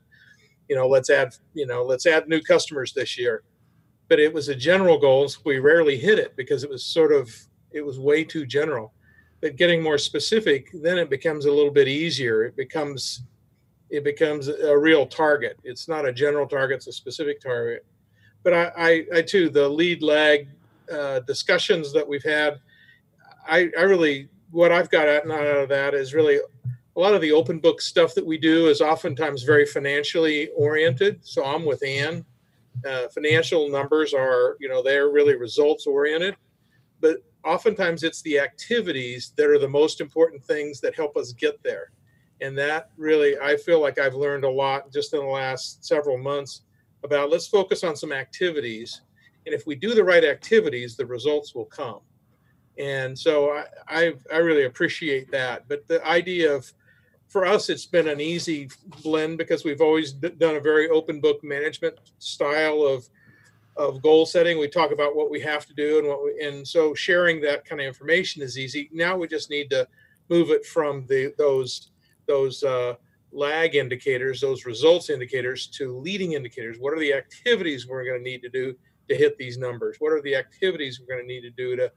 You 0.69 0.77
know, 0.77 0.89
let's 0.89 1.11
add 1.11 1.35
you 1.55 1.67
know 1.67 1.83
let's 1.83 2.07
add 2.07 2.29
new 2.29 2.41
customers 2.41 2.93
this 2.93 3.19
year. 3.19 3.43
But 4.09 4.21
it 4.21 4.33
was 4.33 4.49
a 4.49 4.55
general 4.55 4.99
goal. 4.99 5.29
So 5.29 5.41
we 5.45 5.59
rarely 5.59 5.97
hit 5.99 6.21
it 6.21 6.37
because 6.37 6.63
it 6.63 6.71
was 6.71 6.85
sort 6.85 7.13
of 7.13 7.35
it 7.73 7.85
was 7.85 7.99
way 7.99 8.23
too 8.23 8.47
general. 8.47 8.95
But 9.41 9.57
getting 9.57 9.83
more 9.83 9.99
specific, 9.99 10.71
then 10.73 10.99
it 10.99 11.11
becomes 11.11 11.45
a 11.45 11.53
little 11.53 11.71
bit 11.71 11.89
easier. 11.89 12.45
It 12.45 12.57
becomes 12.57 13.23
it 13.89 14.03
becomes 14.03 14.49
a 14.49 14.77
real 14.77 15.07
target. 15.07 15.59
It's 15.63 15.89
not 15.89 16.07
a 16.07 16.13
general 16.13 16.47
target; 16.47 16.79
it's 16.79 16.87
a 16.87 16.93
specific 16.93 17.41
target. 17.41 17.85
But 18.43 18.55
I, 18.55 18.73
I, 18.77 19.07
I 19.19 19.23
too, 19.23 19.49
the 19.51 19.69
lead 19.69 20.03
lag 20.03 20.49
uh, 20.93 21.21
discussions 21.21 21.93
that 21.93 22.07
we've 22.07 22.23
had, 22.23 22.61
I, 23.49 23.71
I 23.79 23.83
really 23.83 24.29
what 24.51 24.73
I've 24.73 24.91
got 24.91 25.09
out 25.09 25.27
of 25.27 25.69
that 25.69 25.95
is 25.95 26.15
really 26.15 26.37
a 26.97 27.01
lot 27.01 27.15
of 27.15 27.21
the 27.21 27.33
open 27.33 27.59
book 27.59 27.81
stuff 27.83 28.15
that 28.15 28.25
we 28.25 28.39
do 28.39 28.69
is 28.69 28.81
oftentimes 28.81 29.43
very 29.43 29.67
financially 29.67 30.49
oriented. 30.57 31.19
So 31.23 31.45
I'm 31.45 31.65
with 31.65 31.85
Ann. 31.85 32.25
Uh, 32.87 33.09
financial 33.09 33.69
numbers 33.69 34.15
are, 34.15 34.57
you 34.61 34.69
know, 34.69 34.83
they're 34.83 35.11
really 35.11 35.35
results 35.35 35.87
oriented, 35.87 36.37
but 37.01 37.19
oftentimes 37.47 38.03
it's 38.03 38.23
the 38.23 38.39
activities 38.39 39.33
that 39.37 39.49
are 39.49 39.59
the 39.59 39.69
most 39.69 40.01
important 40.01 40.43
things 40.45 40.81
that 40.81 40.95
help 40.95 41.17
us 41.17 41.33
get 41.33 41.63
there. 41.63 41.93
And 42.41 42.59
that 42.59 42.91
really, 42.97 43.39
I 43.39 43.57
feel 43.57 43.81
like 43.81 43.99
I've 43.99 44.15
learned 44.15 44.45
a 44.45 44.51
lot 44.51 44.93
just 44.93 45.15
in 45.15 45.21
the 45.21 45.27
last 45.27 45.85
several 45.85 46.19
months 46.19 46.63
about 47.05 47.31
let's 47.31 47.47
focus 47.47 47.85
on 47.85 47.97
some 47.97 48.13
activities. 48.13 49.03
And 49.47 49.55
if 49.55 49.67
we 49.67 49.77
do 49.77 49.95
the 49.95 50.05
right 50.05 50.25
activities, 50.25 50.97
the 50.97 51.07
results 51.07 51.55
will 51.55 51.65
come. 51.67 52.01
And 52.79 53.19
so 53.19 53.53
I, 53.53 53.65
I, 53.89 54.13
I 54.33 54.37
really 54.39 54.65
appreciate 54.65 55.31
that. 55.31 55.67
But 55.69 55.87
the 55.89 56.05
idea 56.07 56.53
of, 56.53 56.71
for 57.29 57.47
us, 57.47 57.71
it's 57.71 57.87
been 57.87 58.09
an 58.09 58.21
easy 58.21 58.69
blend 59.03 59.39
because 59.39 59.65
we've 59.65 59.81
always 59.81 60.13
done 60.13 60.57
a 60.57 60.61
very 60.61 60.89
open 60.91 61.21
book 61.21 61.43
management 61.43 61.97
style 62.19 62.83
of 62.83 63.09
of 63.77 64.03
goal 64.03 64.25
setting. 64.25 64.59
We 64.59 64.69
talk 64.69 64.91
about 64.91 65.15
what 65.15 65.31
we 65.31 65.41
have 65.41 65.67
to 65.67 65.75
do 65.75 65.99
and 65.99 66.09
what 66.09 66.25
we, 66.25 66.41
and 66.43 66.67
so 66.67 66.95
sharing 66.95 67.41
that 67.43 67.65
kind 67.65 67.81
of 67.81 67.87
information 67.87 68.43
is 68.43 68.59
easy. 68.59 68.89
Now 68.93 69.17
we 69.17 69.29
just 69.29 69.51
need 69.51 69.71
to 69.71 69.87
move 70.29 70.51
it 70.51 70.65
from 70.65 71.07
the 71.07 71.35
those 71.39 71.91
those 72.27 72.63
uh, 72.63 72.95
lag 73.33 73.75
indicators, 73.77 74.41
those 74.41 74.65
results 74.65 75.11
indicators 75.11 75.67
to 75.69 75.99
leading 75.99 76.33
indicators. 76.33 76.79
What 76.79 76.93
are 76.95 76.99
the 76.99 77.13
activities 77.13 77.87
we're 77.87 78.05
going 78.05 78.19
to 78.19 78.31
need 78.31 78.43
to 78.43 78.49
do 78.49 78.75
to 79.09 79.15
hit 79.15 79.37
these 79.39 79.59
numbers? 79.59 79.97
What 79.99 80.13
are 80.13 80.23
the 80.23 80.35
activities 80.35 81.01
we're 81.01 81.15
going 81.15 81.27
to 81.27 81.33
need 81.33 81.43
to 81.43 81.51
do 81.51 81.77
to 81.77 81.93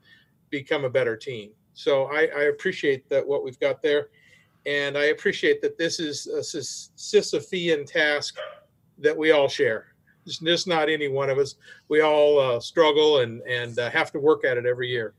become 0.50 0.86
a 0.86 0.90
better 0.90 1.16
team? 1.16 1.52
So 1.74 2.06
I, 2.06 2.30
I 2.36 2.44
appreciate 2.44 3.10
that 3.10 3.26
what 3.26 3.44
we've 3.44 3.60
got 3.60 3.82
there. 3.82 4.10
And 4.66 4.98
I 4.98 5.06
appreciate 5.06 5.62
that 5.62 5.78
this 5.78 6.00
is 6.00 6.28
a 6.28 6.42
Sisyphean 6.42 7.86
task 7.86 8.38
that 8.98 9.16
we 9.16 9.32
all 9.32 9.48
share 9.48 9.96
just 10.26 10.68
not 10.68 10.90
any 10.90 11.08
one 11.08 11.30
of 11.30 11.38
us. 11.38 11.56
We 11.88 12.02
all 12.02 12.40
uh, 12.40 12.60
struggle 12.60 13.20
and 13.20 13.42
and 13.42 13.78
uh, 13.78 13.90
have 13.90 14.12
to 14.14 14.20
work 14.20 14.46
at 14.46 14.58
it 14.58 14.66
every 14.66 14.90
year. 14.90 15.14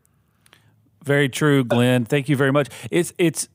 Very 1.04 1.28
true, 1.28 1.64
Glenn. 1.64 2.04
Thank 2.04 2.28
you 2.28 2.36
very 2.36 2.52
much. 2.52 2.68
It's 2.90 3.12
it's 3.18 3.48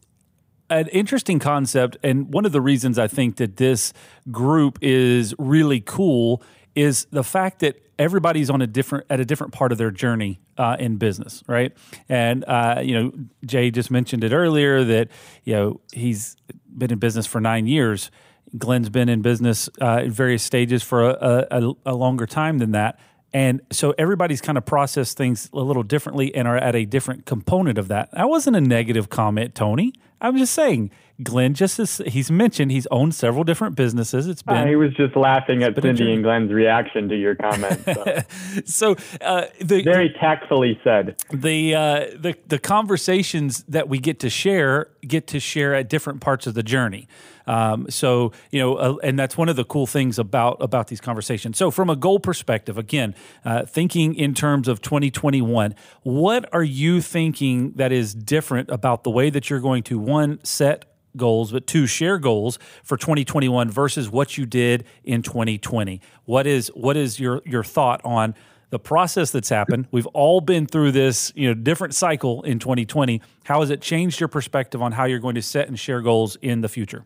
an 0.69 0.87
interesting 0.87 1.39
concept, 1.39 1.97
and 2.03 2.33
one 2.33 2.45
of 2.45 2.51
the 2.51 2.61
reasons 2.61 2.97
I 2.97 3.07
think 3.07 3.37
that 3.37 3.57
this 3.57 3.93
group 4.31 4.79
is 4.81 5.35
really 5.37 5.79
cool 5.81 6.41
is 6.73 7.05
the 7.11 7.23
fact 7.23 7.59
that 7.59 7.77
everybody's 7.97 8.49
on 8.49 8.61
a 8.61 8.67
different 8.67 9.05
at 9.09 9.19
a 9.19 9.25
different 9.25 9.53
part 9.53 9.71
of 9.71 9.77
their 9.77 9.91
journey 9.91 10.39
uh, 10.57 10.75
in 10.79 10.97
business, 10.97 11.43
right? 11.47 11.71
And 12.09 12.43
uh, 12.45 12.81
you 12.83 12.93
know, 12.93 13.11
Jay 13.45 13.71
just 13.71 13.91
mentioned 13.91 14.23
it 14.23 14.33
earlier 14.33 14.83
that 14.83 15.09
you 15.43 15.53
know 15.53 15.81
he's 15.93 16.35
been 16.77 16.91
in 16.91 16.99
business 16.99 17.25
for 17.25 17.39
nine 17.39 17.67
years 17.67 18.11
Glenn's 18.57 18.89
been 18.89 19.09
in 19.09 19.21
business 19.21 19.69
uh, 19.81 19.97
at 19.97 20.07
various 20.09 20.43
stages 20.43 20.83
for 20.83 21.09
a, 21.09 21.47
a, 21.51 21.73
a, 21.87 21.95
longer 21.95 22.25
time 22.25 22.59
than 22.59 22.71
that. 22.71 22.99
And 23.33 23.61
so 23.71 23.93
everybody's 23.97 24.39
kind 24.39 24.57
of 24.57 24.65
processed 24.65 25.17
things 25.17 25.49
a 25.51 25.59
little 25.59 25.83
differently 25.83 26.33
and 26.33 26.47
are 26.47 26.57
at 26.57 26.75
a 26.75 26.85
different 26.85 27.25
component 27.25 27.77
of 27.77 27.89
that. 27.89 28.11
That 28.11 28.29
wasn't 28.29 28.55
a 28.55 28.61
negative 28.61 29.09
comment, 29.09 29.55
Tony. 29.55 29.93
I'm 30.21 30.37
just 30.37 30.53
saying, 30.53 30.91
Glenn, 31.21 31.53
just 31.53 31.79
as 31.79 32.01
he's 32.07 32.31
mentioned, 32.31 32.71
he's 32.71 32.87
owned 32.87 33.15
several 33.15 33.43
different 33.43 33.75
businesses. 33.75 34.27
It's 34.27 34.41
been. 34.41 34.55
Uh, 34.55 34.65
he 34.65 34.75
was 34.75 34.93
just 34.95 35.15
laughing 35.15 35.63
at 35.63 35.79
Cindy 35.81 36.13
and 36.13 36.23
Glenn's 36.23 36.51
reaction 36.51 37.07
to 37.09 37.15
your 37.15 37.35
comment. 37.35 37.81
So, 37.85 38.17
so 38.65 38.95
uh, 39.21 39.45
the 39.61 39.83
very 39.83 40.13
tactfully 40.19 40.79
said. 40.83 41.15
The 41.31 41.75
uh, 41.75 42.05
the 42.17 42.35
the 42.47 42.59
conversations 42.59 43.63
that 43.69 43.87
we 43.87 43.99
get 43.99 44.19
to 44.21 44.29
share 44.29 44.89
get 45.07 45.27
to 45.27 45.39
share 45.39 45.73
at 45.73 45.89
different 45.89 46.19
parts 46.19 46.47
of 46.47 46.53
the 46.53 46.63
journey. 46.63 47.07
Um, 47.47 47.87
so 47.89 48.31
you 48.51 48.59
know, 48.59 48.75
uh, 48.75 48.95
and 49.03 49.17
that's 49.17 49.37
one 49.37 49.49
of 49.49 49.55
the 49.55 49.65
cool 49.65 49.87
things 49.87 50.19
about 50.19 50.57
about 50.59 50.87
these 50.87 51.01
conversations. 51.01 51.57
So 51.57 51.71
from 51.71 51.89
a 51.89 51.95
goal 51.95 52.19
perspective, 52.19 52.77
again, 52.77 53.15
uh, 53.43 53.65
thinking 53.65 54.15
in 54.15 54.33
terms 54.33 54.67
of 54.67 54.81
2021, 54.81 55.75
what 56.03 56.51
are 56.53 56.63
you 56.63 57.01
thinking 57.01 57.73
that 57.73 57.91
is 57.91 58.13
different 58.13 58.69
about 58.69 59.03
the 59.03 59.11
way 59.11 59.29
that 59.29 59.49
you're 59.49 59.59
going 59.59 59.83
to 59.83 59.99
one 59.99 60.43
set 60.43 60.85
goals, 61.15 61.51
but 61.51 61.67
two 61.67 61.87
share 61.87 62.17
goals 62.17 62.59
for 62.83 62.97
2021 62.97 63.69
versus 63.69 64.09
what 64.09 64.37
you 64.37 64.45
did 64.45 64.83
in 65.03 65.21
2020. 65.21 66.01
What 66.25 66.47
is 66.47 66.67
what 66.69 66.97
is 66.97 67.19
your 67.19 67.41
your 67.45 67.63
thought 67.63 68.01
on 68.03 68.35
the 68.69 68.79
process 68.79 69.31
that's 69.31 69.49
happened? 69.49 69.87
We've 69.91 70.07
all 70.07 70.41
been 70.41 70.65
through 70.65 70.91
this, 70.91 71.31
you 71.35 71.47
know, 71.47 71.53
different 71.53 71.95
cycle 71.95 72.41
in 72.43 72.59
2020. 72.59 73.21
How 73.45 73.61
has 73.61 73.69
it 73.69 73.81
changed 73.81 74.19
your 74.19 74.29
perspective 74.29 74.81
on 74.81 74.91
how 74.91 75.05
you're 75.05 75.19
going 75.19 75.35
to 75.35 75.41
set 75.41 75.67
and 75.67 75.79
share 75.79 76.01
goals 76.01 76.37
in 76.41 76.61
the 76.61 76.69
future? 76.69 77.05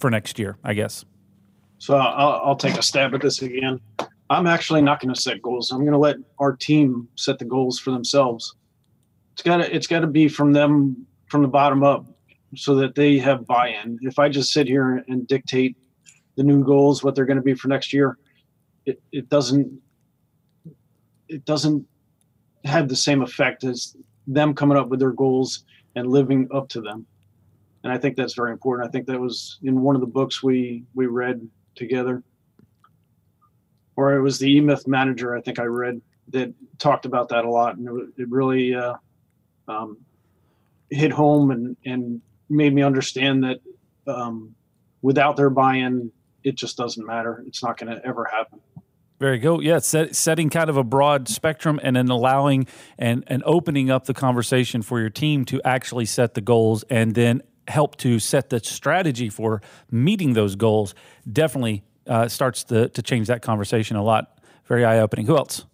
For 0.00 0.10
next 0.10 0.38
year, 0.38 0.56
I 0.64 0.74
guess. 0.74 1.04
So 1.78 1.96
I'll, 1.96 2.40
I'll 2.44 2.56
take 2.56 2.76
a 2.76 2.82
stab 2.82 3.14
at 3.14 3.22
this 3.22 3.42
again. 3.42 3.80
I'm 4.28 4.46
actually 4.46 4.82
not 4.82 5.00
going 5.00 5.14
to 5.14 5.20
set 5.20 5.42
goals. 5.42 5.70
I'm 5.70 5.80
going 5.80 5.92
to 5.92 5.98
let 5.98 6.16
our 6.38 6.54
team 6.54 7.08
set 7.16 7.38
the 7.38 7.44
goals 7.44 7.78
for 7.78 7.90
themselves. 7.90 8.54
It's 9.32 9.42
got 9.42 9.58
to 9.58 9.74
it's 9.74 9.86
got 9.86 10.00
to 10.00 10.06
be 10.06 10.28
from 10.28 10.52
them 10.52 11.06
from 11.26 11.42
the 11.42 11.48
bottom 11.48 11.82
up, 11.82 12.06
so 12.54 12.74
that 12.76 12.94
they 12.94 13.18
have 13.18 13.46
buy-in. 13.46 13.98
If 14.02 14.18
I 14.18 14.28
just 14.28 14.52
sit 14.52 14.66
here 14.66 15.04
and 15.08 15.26
dictate 15.26 15.76
the 16.36 16.42
new 16.42 16.64
goals, 16.64 17.02
what 17.02 17.14
they're 17.14 17.24
going 17.24 17.36
to 17.36 17.42
be 17.42 17.54
for 17.54 17.68
next 17.68 17.92
year, 17.92 18.18
it, 18.86 19.00
it 19.12 19.28
doesn't 19.28 19.80
it 21.28 21.44
doesn't 21.44 21.86
have 22.64 22.88
the 22.88 22.96
same 22.96 23.22
effect 23.22 23.64
as 23.64 23.96
them 24.26 24.54
coming 24.54 24.76
up 24.76 24.88
with 24.88 25.00
their 25.00 25.12
goals 25.12 25.64
and 25.96 26.08
living 26.08 26.48
up 26.52 26.68
to 26.68 26.80
them 26.80 27.06
and 27.82 27.92
I 27.92 27.98
think 27.98 28.16
that's 28.16 28.34
very 28.34 28.52
important. 28.52 28.88
I 28.88 28.90
think 28.90 29.06
that 29.06 29.20
was 29.20 29.58
in 29.62 29.80
one 29.80 29.94
of 29.94 30.00
the 30.00 30.06
books 30.06 30.42
we 30.42 30.84
we 30.94 31.06
read 31.06 31.46
together, 31.74 32.22
or 33.96 34.14
it 34.16 34.22
was 34.22 34.38
the 34.38 34.50
E 34.50 34.60
Myth 34.60 34.86
Manager. 34.86 35.36
I 35.36 35.40
think 35.40 35.58
I 35.58 35.64
read 35.64 36.00
that 36.28 36.52
talked 36.78 37.06
about 37.06 37.28
that 37.30 37.44
a 37.44 37.50
lot, 37.50 37.76
and 37.76 37.88
it, 37.88 38.22
it 38.22 38.30
really 38.30 38.74
uh, 38.74 38.94
um, 39.68 39.98
hit 40.90 41.12
home 41.12 41.50
and 41.50 41.76
and 41.84 42.20
made 42.48 42.74
me 42.74 42.82
understand 42.82 43.44
that 43.44 43.60
um, 44.06 44.54
without 45.02 45.36
their 45.36 45.50
buy-in, 45.50 46.10
it 46.42 46.56
just 46.56 46.76
doesn't 46.76 47.06
matter. 47.06 47.44
It's 47.46 47.62
not 47.62 47.78
going 47.78 47.94
to 47.94 48.04
ever 48.04 48.24
happen. 48.24 48.60
Very 49.20 49.38
good. 49.38 49.60
Yeah, 49.62 49.78
set, 49.80 50.16
setting 50.16 50.48
kind 50.48 50.70
of 50.70 50.78
a 50.78 50.82
broad 50.82 51.28
spectrum 51.28 51.78
and 51.82 51.94
then 51.94 52.08
allowing 52.08 52.66
and, 52.98 53.22
and 53.26 53.42
opening 53.44 53.90
up 53.90 54.06
the 54.06 54.14
conversation 54.14 54.80
for 54.80 54.98
your 54.98 55.10
team 55.10 55.44
to 55.44 55.60
actually 55.62 56.06
set 56.06 56.32
the 56.32 56.40
goals 56.40 56.84
and 56.84 57.14
then 57.14 57.42
help 57.70 57.96
to 57.96 58.18
set 58.18 58.50
the 58.50 58.60
strategy 58.60 59.30
for 59.30 59.62
meeting 59.90 60.34
those 60.34 60.56
goals 60.56 60.94
definitely 61.30 61.82
uh, 62.06 62.28
starts 62.28 62.64
to, 62.64 62.88
to 62.90 63.02
change 63.02 63.28
that 63.28 63.42
conversation 63.42 63.96
a 63.96 64.02
lot. 64.02 64.38
Very 64.66 64.84
eye 64.84 64.98
opening. 65.00 65.26
Who 65.26 65.36
else? 65.36 65.64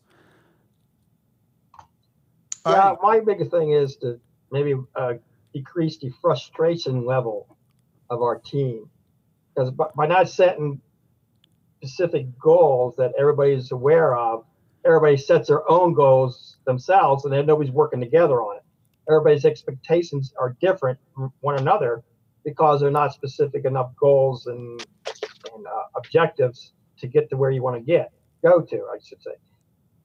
Yeah, 2.66 2.94
my 3.02 3.20
biggest 3.20 3.50
thing 3.50 3.72
is 3.72 3.96
to 3.96 4.20
maybe 4.50 4.74
uh, 4.94 5.14
decrease 5.52 5.98
the 5.98 6.10
frustration 6.20 7.04
level 7.04 7.56
of 8.10 8.22
our 8.22 8.38
team. 8.38 8.90
Because 9.54 9.70
by 9.70 10.06
not 10.06 10.28
setting 10.28 10.80
specific 11.78 12.26
goals 12.38 12.96
that 12.96 13.12
everybody's 13.18 13.70
aware 13.72 14.16
of, 14.16 14.44
everybody 14.84 15.16
sets 15.16 15.48
their 15.48 15.68
own 15.70 15.94
goals 15.94 16.56
themselves 16.64 17.24
and 17.24 17.32
then 17.32 17.46
nobody's 17.46 17.72
working 17.72 18.00
together 18.00 18.42
on 18.42 18.56
it 18.56 18.62
everybody's 19.08 19.44
expectations 19.44 20.32
are 20.38 20.56
different 20.60 20.98
from 21.14 21.32
one 21.40 21.56
another 21.58 22.02
because 22.44 22.80
they're 22.80 22.90
not 22.90 23.12
specific 23.12 23.64
enough 23.64 23.90
goals 23.98 24.46
and, 24.46 24.84
and 25.54 25.66
uh, 25.66 25.82
objectives 25.96 26.72
to 26.98 27.06
get 27.06 27.28
to 27.30 27.36
where 27.36 27.50
you 27.50 27.62
want 27.62 27.76
to 27.76 27.82
get 27.82 28.12
go 28.42 28.60
to 28.60 28.76
i 28.94 28.98
should 29.04 29.22
say 29.22 29.32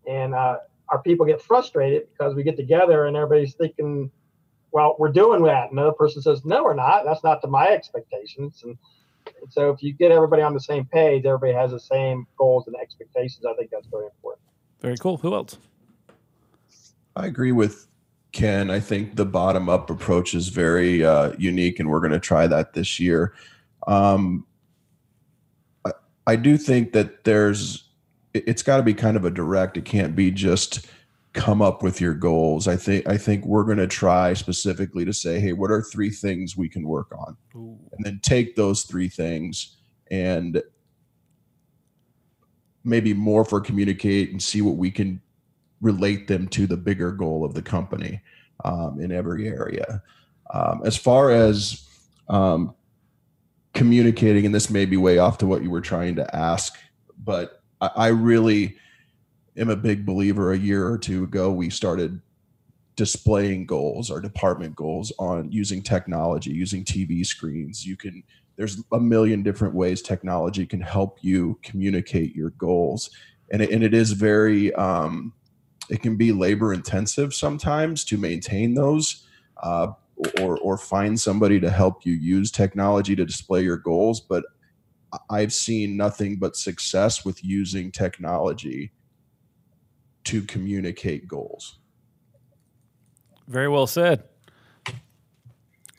and 0.07 0.33
uh, 0.33 0.57
our 0.89 1.01
people 1.01 1.25
get 1.25 1.41
frustrated 1.41 2.07
because 2.11 2.33
we 2.35 2.43
get 2.43 2.57
together 2.57 3.05
and 3.05 3.15
everybody's 3.15 3.53
thinking 3.55 4.09
well 4.71 4.95
we're 4.99 5.11
doing 5.11 5.43
that 5.43 5.71
another 5.71 5.91
person 5.93 6.21
says 6.21 6.43
no 6.45 6.63
we're 6.63 6.73
not 6.73 7.05
that's 7.05 7.23
not 7.23 7.41
to 7.41 7.47
my 7.47 7.67
expectations 7.67 8.61
and 8.63 8.77
So 9.49 9.71
if 9.71 9.81
you 9.83 9.93
get 9.93 10.11
everybody 10.11 10.41
on 10.41 10.53
the 10.53 10.59
same 10.59 10.85
page, 10.85 11.25
everybody 11.25 11.53
has 11.53 11.71
the 11.71 11.79
same 11.79 12.27
goals 12.37 12.67
and 12.67 12.75
expectations. 12.81 13.45
I 13.45 13.53
think 13.55 13.71
that's 13.71 13.87
very 13.87 14.05
important. 14.05 14.45
Very 14.79 14.97
cool. 14.97 15.17
Who 15.17 15.33
else? 15.33 15.57
I 17.15 17.27
agree 17.27 17.51
with 17.51 17.87
Ken. 18.31 18.69
I 18.71 18.79
think 18.79 19.15
the 19.15 19.25
bottom 19.25 19.67
up 19.69 19.89
approach 19.89 20.33
is 20.33 20.47
very 20.49 21.03
uh, 21.03 21.33
unique, 21.37 21.79
and 21.79 21.89
we're 21.89 21.99
going 21.99 22.11
to 22.11 22.19
try 22.19 22.47
that 22.47 22.73
this 22.73 22.99
year. 22.99 23.33
Um, 23.87 24.45
I, 25.85 25.91
I 26.27 26.35
do 26.37 26.57
think 26.57 26.93
that 26.93 27.23
there's, 27.23 27.89
it- 28.33 28.43
it's 28.47 28.63
got 28.63 28.77
to 28.77 28.83
be 28.83 28.93
kind 28.93 29.17
of 29.17 29.25
a 29.25 29.31
direct. 29.31 29.77
It 29.77 29.85
can't 29.85 30.15
be 30.15 30.31
just 30.31 30.87
come 31.33 31.61
up 31.61 31.81
with 31.81 32.01
your 32.01 32.13
goals. 32.13 32.67
I 32.67 32.75
think 32.75 33.07
I 33.07 33.17
think 33.17 33.45
we're 33.45 33.63
going 33.63 33.77
to 33.77 33.87
try 33.87 34.33
specifically 34.33 35.05
to 35.05 35.13
say, 35.13 35.39
hey, 35.39 35.53
what 35.53 35.71
are 35.71 35.81
three 35.81 36.09
things 36.09 36.57
we 36.57 36.67
can 36.69 36.85
work 36.87 37.11
on, 37.17 37.37
and 37.93 38.05
then 38.05 38.19
take 38.23 38.55
those 38.55 38.83
three 38.83 39.07
things 39.09 39.77
and 40.09 40.61
maybe 42.83 43.13
more 43.13 43.45
for 43.45 43.61
communicate 43.61 44.31
and 44.31 44.41
see 44.41 44.61
what 44.61 44.75
we 44.75 44.89
can 44.91 45.21
relate 45.81 46.27
them 46.27 46.47
to 46.49 46.67
the 46.67 46.77
bigger 46.77 47.11
goal 47.11 47.43
of 47.43 47.53
the 47.53 47.61
company 47.61 48.21
um, 48.63 48.99
in 48.99 49.11
every 49.11 49.47
area. 49.47 50.01
Um, 50.53 50.81
as 50.85 50.95
far 50.95 51.31
as 51.31 51.87
um, 52.27 52.75
communicating, 53.73 54.45
and 54.45 54.53
this 54.53 54.69
may 54.69 54.85
be 54.85 54.97
way 54.97 55.17
off 55.17 55.37
to 55.39 55.47
what 55.47 55.63
you 55.63 55.69
were 55.69 55.81
trying 55.81 56.15
to 56.15 56.35
ask, 56.35 56.75
but 57.23 57.61
I, 57.79 57.91
I 57.95 58.07
really 58.07 58.77
am 59.57 59.69
a 59.69 59.75
big 59.75 60.05
believer. 60.05 60.51
A 60.51 60.57
year 60.57 60.87
or 60.87 60.97
two 60.97 61.23
ago, 61.23 61.51
we 61.51 61.69
started 61.69 62.21
displaying 62.95 63.65
goals, 63.65 64.11
our 64.11 64.19
department 64.19 64.75
goals, 64.75 65.11
on 65.17 65.51
using 65.51 65.81
technology, 65.81 66.51
using 66.51 66.83
TV 66.83 67.25
screens. 67.25 67.85
You 67.85 67.97
can 67.97 68.23
there's 68.57 68.83
a 68.91 68.99
million 68.99 69.41
different 69.41 69.73
ways 69.73 70.01
technology 70.01 70.65
can 70.65 70.81
help 70.81 71.17
you 71.21 71.57
communicate 71.63 72.35
your 72.35 72.51
goals, 72.51 73.09
and 73.51 73.61
it, 73.61 73.71
and 73.71 73.83
it 73.83 73.93
is 73.93 74.11
very 74.11 74.73
um, 74.75 75.33
it 75.89 76.01
can 76.01 76.15
be 76.15 76.31
labor 76.31 76.73
intensive 76.73 77.33
sometimes 77.33 78.03
to 78.05 78.17
maintain 78.17 78.73
those. 78.73 79.25
Uh, 79.61 79.93
or, 80.39 80.57
or 80.59 80.77
find 80.77 81.19
somebody 81.19 81.59
to 81.59 81.69
help 81.69 82.05
you 82.05 82.13
use 82.13 82.51
technology 82.51 83.15
to 83.15 83.25
display 83.25 83.63
your 83.63 83.77
goals. 83.77 84.21
But 84.21 84.45
I've 85.29 85.53
seen 85.53 85.97
nothing 85.97 86.37
but 86.37 86.55
success 86.55 87.25
with 87.25 87.43
using 87.43 87.91
technology 87.91 88.91
to 90.25 90.41
communicate 90.43 91.27
goals. 91.27 91.79
Very 93.47 93.67
well 93.67 93.87
said. 93.87 94.23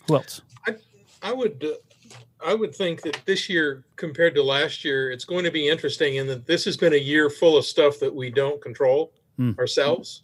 Who 0.06 0.16
else? 0.16 0.40
I, 0.66 0.76
I 1.22 1.32
would 1.32 1.64
uh, 1.64 2.16
I 2.44 2.54
would 2.54 2.74
think 2.74 3.02
that 3.02 3.20
this 3.24 3.48
year 3.48 3.84
compared 3.96 4.34
to 4.34 4.42
last 4.42 4.84
year, 4.84 5.10
it's 5.10 5.24
going 5.24 5.44
to 5.44 5.50
be 5.50 5.68
interesting 5.68 6.16
in 6.16 6.26
that 6.28 6.46
this 6.46 6.64
has 6.64 6.76
been 6.76 6.94
a 6.94 6.96
year 6.96 7.30
full 7.30 7.56
of 7.56 7.64
stuff 7.64 7.98
that 8.00 8.14
we 8.14 8.30
don't 8.30 8.60
control 8.60 9.12
Hmm. 9.36 9.52
ourselves. 9.58 10.22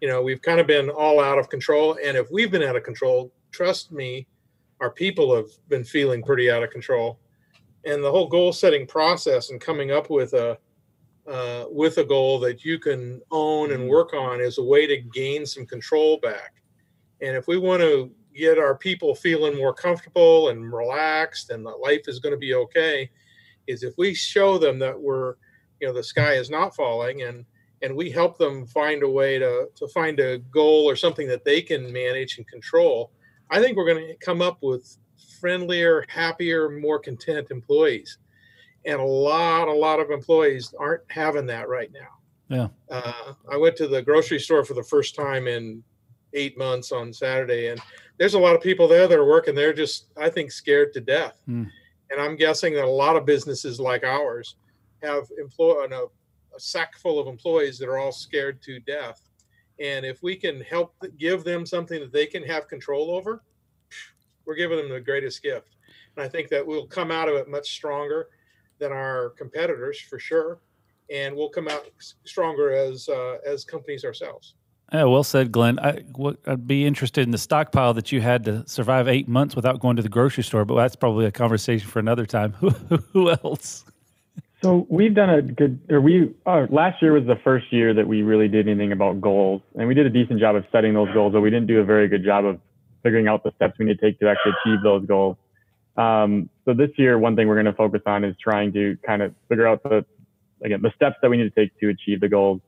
You 0.00 0.08
know, 0.08 0.20
we've 0.22 0.42
kind 0.42 0.60
of 0.60 0.66
been 0.66 0.90
all 0.90 1.20
out 1.20 1.38
of 1.38 1.48
control, 1.48 1.96
and 2.04 2.16
if 2.16 2.30
we've 2.30 2.50
been 2.50 2.62
out 2.62 2.76
of 2.76 2.82
control, 2.82 3.32
trust 3.50 3.92
me, 3.92 4.26
our 4.80 4.90
people 4.90 5.34
have 5.34 5.46
been 5.68 5.84
feeling 5.84 6.22
pretty 6.22 6.50
out 6.50 6.62
of 6.62 6.70
control. 6.70 7.20
And 7.84 8.02
the 8.02 8.10
whole 8.10 8.28
goal 8.28 8.52
setting 8.52 8.86
process 8.86 9.50
and 9.50 9.60
coming 9.60 9.92
up 9.92 10.10
with 10.10 10.34
a 10.34 10.58
uh, 11.26 11.66
with 11.70 11.98
a 11.98 12.04
goal 12.04 12.40
that 12.40 12.64
you 12.64 12.80
can 12.80 13.20
own 13.30 13.72
and 13.72 13.88
work 13.88 14.12
on 14.12 14.40
is 14.40 14.58
a 14.58 14.62
way 14.62 14.88
to 14.88 14.96
gain 14.96 15.46
some 15.46 15.64
control 15.64 16.18
back. 16.18 16.54
And 17.20 17.36
if 17.36 17.46
we 17.46 17.58
want 17.58 17.80
to 17.80 18.10
get 18.34 18.58
our 18.58 18.76
people 18.76 19.14
feeling 19.14 19.56
more 19.56 19.72
comfortable 19.72 20.48
and 20.48 20.72
relaxed 20.72 21.50
and 21.50 21.64
that 21.64 21.76
life 21.76 22.08
is 22.08 22.18
going 22.18 22.34
to 22.34 22.38
be 22.38 22.54
okay, 22.54 23.08
is 23.68 23.84
if 23.84 23.94
we 23.96 24.14
show 24.14 24.58
them 24.58 24.80
that 24.80 25.00
we're, 25.00 25.34
you 25.80 25.86
know, 25.86 25.94
the 25.94 26.02
sky 26.02 26.32
is 26.32 26.50
not 26.50 26.74
falling 26.74 27.22
and 27.22 27.44
and 27.82 27.94
we 27.94 28.10
help 28.10 28.38
them 28.38 28.66
find 28.66 29.02
a 29.02 29.08
way 29.08 29.38
to 29.38 29.68
to 29.74 29.88
find 29.88 30.20
a 30.20 30.38
goal 30.38 30.88
or 30.88 30.96
something 30.96 31.28
that 31.28 31.44
they 31.44 31.60
can 31.60 31.92
manage 31.92 32.38
and 32.38 32.46
control, 32.48 33.10
I 33.50 33.60
think 33.60 33.76
we're 33.76 33.86
going 33.86 34.06
to 34.06 34.16
come 34.24 34.40
up 34.40 34.58
with 34.62 34.96
friendlier, 35.40 36.04
happier, 36.08 36.70
more 36.70 36.98
content 36.98 37.48
employees. 37.50 38.18
And 38.84 39.00
a 39.00 39.04
lot, 39.04 39.68
a 39.68 39.72
lot 39.72 40.00
of 40.00 40.10
employees 40.10 40.74
aren't 40.78 41.02
having 41.08 41.46
that 41.46 41.68
right 41.68 41.90
now. 41.92 42.08
Yeah. 42.48 42.68
Uh, 42.90 43.34
I 43.50 43.56
went 43.56 43.76
to 43.76 43.88
the 43.88 44.02
grocery 44.02 44.38
store 44.38 44.64
for 44.64 44.74
the 44.74 44.82
first 44.82 45.14
time 45.14 45.46
in 45.46 45.82
eight 46.34 46.58
months 46.58 46.92
on 46.92 47.12
Saturday, 47.12 47.68
and 47.68 47.80
there's 48.18 48.34
a 48.34 48.38
lot 48.38 48.54
of 48.54 48.62
people 48.62 48.88
there 48.88 49.06
that 49.08 49.18
are 49.18 49.26
working. 49.26 49.54
They're 49.54 49.72
just, 49.72 50.08
I 50.20 50.28
think, 50.30 50.52
scared 50.52 50.92
to 50.94 51.00
death. 51.00 51.40
Hmm. 51.46 51.64
And 52.10 52.20
I'm 52.20 52.36
guessing 52.36 52.74
that 52.74 52.84
a 52.84 52.90
lot 52.90 53.16
of 53.16 53.24
businesses 53.24 53.80
like 53.80 54.04
ours 54.04 54.56
have 55.02 55.24
employ 55.38 55.84
a, 55.84 56.06
a 56.54 56.60
sack 56.60 56.96
full 56.96 57.18
of 57.18 57.26
employees 57.26 57.78
that 57.78 57.88
are 57.88 57.98
all 57.98 58.12
scared 58.12 58.62
to 58.62 58.80
death. 58.80 59.28
And 59.80 60.04
if 60.04 60.22
we 60.22 60.36
can 60.36 60.60
help 60.60 60.94
give 61.18 61.44
them 61.44 61.66
something 61.66 62.00
that 62.00 62.12
they 62.12 62.26
can 62.26 62.42
have 62.44 62.68
control 62.68 63.10
over, 63.10 63.42
we're 64.44 64.54
giving 64.54 64.78
them 64.78 64.90
the 64.90 65.00
greatest 65.00 65.42
gift. 65.42 65.76
And 66.16 66.24
I 66.24 66.28
think 66.28 66.48
that 66.48 66.66
we'll 66.66 66.86
come 66.86 67.10
out 67.10 67.28
of 67.28 67.36
it 67.36 67.48
much 67.48 67.72
stronger 67.72 68.28
than 68.78 68.92
our 68.92 69.30
competitors 69.30 70.00
for 70.00 70.18
sure, 70.18 70.60
and 71.10 71.34
we'll 71.34 71.48
come 71.48 71.68
out 71.68 71.88
stronger 72.24 72.72
as 72.72 73.08
uh, 73.08 73.38
as 73.46 73.64
companies 73.64 74.04
ourselves. 74.04 74.54
Yeah, 74.92 75.04
well 75.04 75.24
said, 75.24 75.52
Glenn. 75.52 75.78
I, 75.78 76.00
I'd 76.46 76.66
be 76.66 76.84
interested 76.84 77.22
in 77.22 77.30
the 77.30 77.38
stockpile 77.38 77.94
that 77.94 78.12
you 78.12 78.20
had 78.20 78.44
to 78.44 78.68
survive 78.68 79.08
eight 79.08 79.26
months 79.26 79.56
without 79.56 79.80
going 79.80 79.96
to 79.96 80.02
the 80.02 80.08
grocery 80.10 80.44
store, 80.44 80.66
but 80.66 80.76
that's 80.76 80.96
probably 80.96 81.24
a 81.24 81.32
conversation 81.32 81.88
for 81.88 81.98
another 81.98 82.26
time. 82.26 82.52
Who 83.12 83.30
else? 83.30 83.86
So 84.62 84.86
we've 84.88 85.12
done 85.12 85.28
a 85.28 85.42
good, 85.42 85.80
or 85.90 86.00
we 86.00 86.32
uh, 86.46 86.66
last 86.70 87.02
year 87.02 87.12
was 87.12 87.26
the 87.26 87.38
first 87.42 87.72
year 87.72 87.92
that 87.94 88.06
we 88.06 88.22
really 88.22 88.46
did 88.46 88.68
anything 88.68 88.92
about 88.92 89.20
goals, 89.20 89.60
and 89.74 89.88
we 89.88 89.94
did 89.94 90.06
a 90.06 90.10
decent 90.10 90.38
job 90.38 90.54
of 90.54 90.64
setting 90.70 90.94
those 90.94 91.12
goals, 91.12 91.32
but 91.32 91.40
we 91.40 91.50
didn't 91.50 91.66
do 91.66 91.80
a 91.80 91.84
very 91.84 92.06
good 92.06 92.24
job 92.24 92.44
of 92.44 92.60
figuring 93.02 93.26
out 93.26 93.42
the 93.42 93.50
steps 93.56 93.76
we 93.80 93.86
need 93.86 93.98
to 93.98 94.00
take 94.00 94.20
to 94.20 94.28
actually 94.28 94.52
achieve 94.64 94.78
those 94.84 95.04
goals. 95.04 95.36
Um, 95.96 96.48
so 96.64 96.74
this 96.74 96.90
year, 96.96 97.18
one 97.18 97.34
thing 97.34 97.48
we're 97.48 97.56
going 97.56 97.66
to 97.66 97.72
focus 97.72 98.02
on 98.06 98.22
is 98.22 98.36
trying 98.40 98.72
to 98.74 98.96
kind 99.04 99.20
of 99.20 99.34
figure 99.48 99.66
out 99.66 99.82
the, 99.82 100.04
again, 100.64 100.80
the 100.80 100.92
steps 100.94 101.16
that 101.22 101.28
we 101.28 101.38
need 101.38 101.52
to 101.52 101.60
take 101.60 101.76
to 101.80 101.88
achieve 101.88 102.20
the 102.20 102.28
goals. 102.28 102.60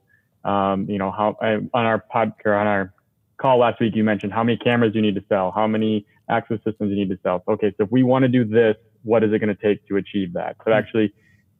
Um, 0.43 0.87
you 0.89 0.97
know, 0.97 1.11
how 1.11 1.37
on 1.41 1.85
our 1.85 1.99
pod 1.99 2.33
or 2.43 2.55
on 2.55 2.67
our 2.67 2.93
call 3.37 3.59
last 3.59 3.79
week, 3.79 3.95
you 3.95 4.03
mentioned 4.03 4.33
how 4.33 4.43
many 4.43 4.57
cameras 4.57 4.93
you 4.95 5.01
need 5.01 5.15
to 5.15 5.23
sell, 5.29 5.51
how 5.51 5.65
many 5.65 6.05
access 6.29 6.59
systems 6.65 6.89
you 6.89 6.97
need 6.97 7.09
to 7.09 7.19
sell. 7.23 7.41
Okay, 7.47 7.73
so 7.77 7.85
if 7.85 7.91
we 7.91 8.03
want 8.03 8.23
to 8.23 8.29
do 8.29 8.43
this, 8.43 8.75
what 9.03 9.23
is 9.23 9.31
it 9.31 9.39
going 9.39 9.55
to 9.55 9.61
take 9.61 9.87
to 9.87 9.95
achieve 9.95 10.33
that? 10.33 10.57
So 10.65 10.73
actually 10.73 11.13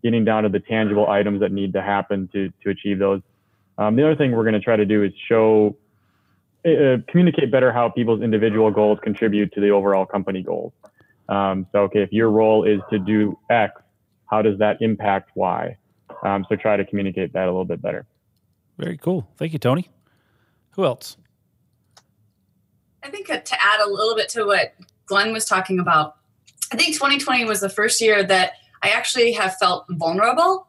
getting 0.05 0.23
down 0.23 0.43
to 0.43 0.49
the 0.49 0.59
tangible 0.59 1.09
items 1.09 1.39
that 1.39 1.51
need 1.51 1.73
to 1.73 1.81
happen 1.81 2.29
to 2.31 2.53
to 2.63 2.69
achieve 2.69 2.99
those. 2.99 3.21
Um, 3.79 3.95
the 3.95 4.05
other 4.05 4.15
thing 4.15 4.31
we're 4.31 4.43
going 4.43 4.53
to 4.53 4.59
try 4.59 4.75
to 4.75 4.85
do 4.85 5.03
is 5.03 5.11
show, 5.27 5.75
uh, 6.63 6.97
communicate 7.07 7.51
better 7.51 7.73
how 7.73 7.89
people's 7.89 8.21
individual 8.21 8.69
goals 8.69 8.99
contribute 9.01 9.51
to 9.53 9.59
the 9.59 9.71
overall 9.71 10.05
company 10.05 10.43
goals. 10.43 10.73
Um, 11.27 11.65
so, 11.71 11.79
okay, 11.79 12.03
if 12.03 12.13
your 12.13 12.29
role 12.29 12.63
is 12.63 12.79
to 12.91 12.99
do 12.99 13.37
X, 13.49 13.73
how 14.27 14.43
does 14.43 14.59
that 14.59 14.77
impact 14.79 15.31
Y? 15.33 15.75
Um, 16.23 16.45
so 16.47 16.55
try 16.55 16.77
to 16.77 16.85
communicate 16.85 17.33
that 17.33 17.45
a 17.45 17.51
little 17.51 17.65
bit 17.65 17.81
better. 17.81 18.05
Very 18.77 18.97
cool. 18.97 19.27
Thank 19.37 19.53
you, 19.53 19.59
Tony. 19.59 19.89
Who 20.71 20.85
else? 20.85 21.17
I 23.03 23.09
think 23.09 23.29
uh, 23.29 23.39
to 23.39 23.55
add 23.59 23.81
a 23.81 23.89
little 23.89 24.15
bit 24.15 24.29
to 24.29 24.45
what 24.45 24.75
Glenn 25.07 25.33
was 25.33 25.45
talking 25.45 25.79
about, 25.79 26.17
I 26.71 26.75
think 26.75 26.93
2020 26.93 27.45
was 27.45 27.59
the 27.59 27.69
first 27.69 27.99
year 28.01 28.23
that 28.23 28.53
I 28.85 28.89
actually 28.89 29.31
have 29.33 29.55
felt 29.57 29.85
vulnerable. 29.89 30.67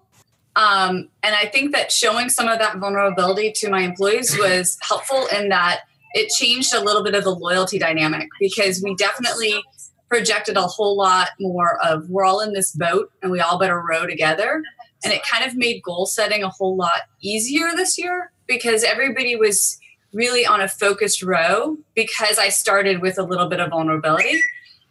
Um, 0.57 1.11
and 1.23 1.35
I 1.35 1.45
think 1.47 1.73
that 1.73 1.93
showing 1.93 2.31
some 2.31 2.49
of 2.49 2.59
that 2.59 2.79
vulnerability 2.79 3.53
to 3.57 3.69
my 3.69 3.83
employees 3.83 4.37
was 4.39 4.79
helpful 4.83 5.27
in 5.37 5.51
that 5.51 5.81
it 6.15 6.31
changed 6.31 6.75
a 6.75 6.81
little 6.81 7.05
bit 7.05 7.15
of 7.15 7.25
the 7.25 7.35
loyalty 7.35 7.79
dynamic 7.79 8.29
because 8.41 8.83
we 8.83 8.95
definitely 8.95 9.63
projected 10.09 10.57
a 10.57 10.63
whole 10.63 10.97
lot 10.97 11.29
more 11.39 11.79
of 11.85 12.09
we're 12.09 12.25
all 12.25 12.41
in 12.41 12.55
this 12.55 12.73
boat 12.73 13.13
and 13.23 13.31
we 13.31 13.41
all 13.41 13.59
better 13.59 13.79
row 13.87 14.07
together. 14.07 14.63
And 15.05 15.13
it 15.13 15.21
kind 15.31 15.45
of 15.45 15.55
made 15.55 15.83
goal 15.83 16.07
setting 16.07 16.43
a 16.43 16.49
whole 16.49 16.75
lot 16.75 17.03
easier 17.21 17.73
this 17.77 17.99
year 17.99 18.33
because 18.47 18.83
everybody 18.83 19.37
was 19.37 19.79
really 20.15 20.47
on 20.47 20.63
a 20.63 20.69
focused 20.69 21.23
row 21.23 21.77
because 21.95 22.39
I 22.39 22.49
started 22.49 23.03
with 23.03 23.19
a 23.19 23.23
little 23.23 23.51
bit 23.51 23.61
of 23.61 23.69
vulnerability. 23.69 24.41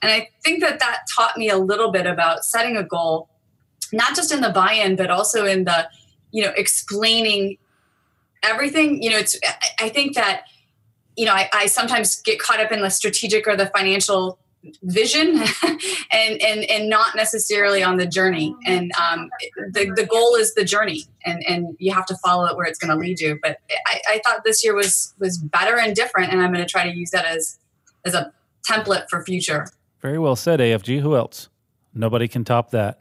And 0.02 0.12
I 0.12 0.30
think 0.44 0.62
that 0.62 0.80
that 0.80 1.02
taught 1.16 1.38
me 1.38 1.50
a 1.50 1.58
little 1.58 1.92
bit 1.92 2.06
about 2.06 2.46
setting 2.46 2.78
a 2.78 2.84
goal, 2.84 3.30
not 3.92 4.16
just 4.16 4.32
in 4.32 4.42
the 4.42 4.50
buy 4.50 4.74
in, 4.74 4.96
but 4.96 5.10
also 5.10 5.46
in 5.46 5.64
the, 5.66 5.90
you 6.32 6.44
know, 6.44 6.52
explaining 6.56 7.58
everything. 8.44 9.02
You 9.02 9.12
know, 9.12 9.18
it's, 9.18 9.40
I- 9.80 9.90
think 9.90 10.16
that, 10.16 10.44
you 11.16 11.26
know, 11.26 11.34
I, 11.34 11.50
I 11.54 11.66
sometimes 11.68 12.22
get 12.22 12.40
caught 12.40 12.60
up 12.60 12.72
in 12.72 12.82
the 12.82 12.90
strategic 12.90 13.48
or 13.48 13.56
the 13.56 13.68
financial 13.68 14.38
vision 14.84 15.40
and, 16.12 16.42
and, 16.42 16.64
and 16.66 16.90
not 16.90 17.16
necessarily 17.16 17.84
on 17.84 17.98
the 17.98 18.06
journey. 18.06 18.56
And 18.66 18.92
um, 18.94 19.30
the, 19.72 19.92
the 19.96 20.06
goal 20.06 20.36
is 20.36 20.54
the 20.56 20.66
journey 20.66 21.04
and, 21.24 21.44
and 21.48 21.76
you 21.80 21.94
have 21.94 22.06
to 22.08 22.16
follow 22.18 22.46
it 22.46 22.58
where 22.58 22.66
it's 22.66 22.80
going 22.80 22.92
to 22.92 22.98
lead 22.98 23.20
you. 23.20 23.40
But 23.42 23.60
I, 23.88 24.02
I 24.10 24.22
thought 24.26 24.44
this 24.44 24.64
year 24.64 24.76
was, 24.76 25.14
was 25.20 25.38
better 25.38 25.78
and 25.78 25.96
different. 25.96 26.32
And 26.32 26.42
I'm 26.42 26.52
going 26.52 26.66
to 26.66 26.70
try 26.70 26.90
to 26.90 26.96
use 26.96 27.12
that 27.12 27.26
as, 27.26 27.60
as 28.06 28.14
a 28.14 28.34
template 28.70 29.10
for 29.10 29.24
future. 29.24 29.68
Very 30.06 30.20
well 30.20 30.36
said, 30.36 30.60
AFG. 30.60 31.00
Who 31.00 31.16
else? 31.16 31.50
Nobody 31.96 32.28
can 32.28 32.44
top 32.44 32.70
that. 32.70 33.00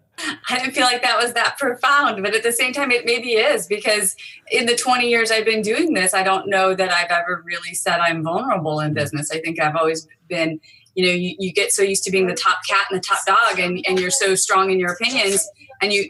I 0.49 0.59
didn't 0.59 0.73
feel 0.73 0.87
like 0.87 1.03
that 1.03 1.23
was 1.23 1.35
that 1.35 1.59
profound, 1.59 2.23
but 2.23 2.35
at 2.35 2.43
the 2.43 2.51
same 2.51 2.73
time, 2.73 2.91
it 2.91 3.05
maybe 3.05 3.33
is 3.33 3.67
because 3.67 4.17
in 4.51 4.65
the 4.65 4.75
20 4.75 5.07
years 5.07 5.31
I've 5.31 5.45
been 5.45 5.61
doing 5.61 5.93
this, 5.93 6.15
I 6.15 6.23
don't 6.23 6.49
know 6.49 6.75
that 6.75 6.91
I've 6.91 7.11
ever 7.11 7.43
really 7.45 7.75
said 7.75 8.01
I'm 8.01 8.23
vulnerable 8.23 8.81
in 8.81 8.95
business. 8.95 9.31
I 9.31 9.41
think 9.41 9.61
I've 9.61 9.77
always 9.77 10.09
been, 10.29 10.59
you 10.95 11.05
know, 11.05 11.13
you, 11.13 11.37
you 11.39 11.53
get 11.53 11.73
so 11.73 11.83
used 11.83 12.05
to 12.05 12.11
being 12.11 12.27
the 12.27 12.35
top 12.35 12.61
cat 12.67 12.87
and 12.91 12.99
the 12.99 13.05
top 13.07 13.19
dog, 13.27 13.59
and, 13.59 13.85
and 13.87 14.01
you're 14.01 14.11
so 14.11 14.35
strong 14.35 14.71
in 14.71 14.79
your 14.79 14.95
opinions, 14.95 15.47
and 15.83 15.93
you 15.93 16.09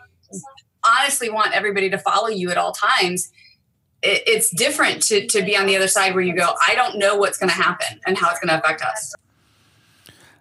honestly 0.89 1.29
want 1.29 1.57
everybody 1.57 1.91
to 1.91 1.99
follow 1.99 2.29
you 2.29 2.53
at 2.53 2.57
all 2.57 2.71
times. 2.71 3.33
It, 4.01 4.23
it's 4.29 4.49
different 4.49 5.03
to, 5.09 5.27
to 5.27 5.43
be 5.43 5.57
on 5.57 5.67
the 5.67 5.77
other 5.77 5.89
side 5.89 6.15
where 6.15 6.23
you 6.23 6.37
go, 6.37 6.55
I 6.65 6.77
don't 6.77 7.01
know 7.01 7.17
what's 7.17 7.37
going 7.37 7.51
to 7.51 7.57
happen 7.57 7.99
and 8.07 8.17
how 8.17 8.31
it's 8.31 8.39
going 8.39 8.51
to 8.51 8.65
affect 8.65 8.81
us. 8.81 9.17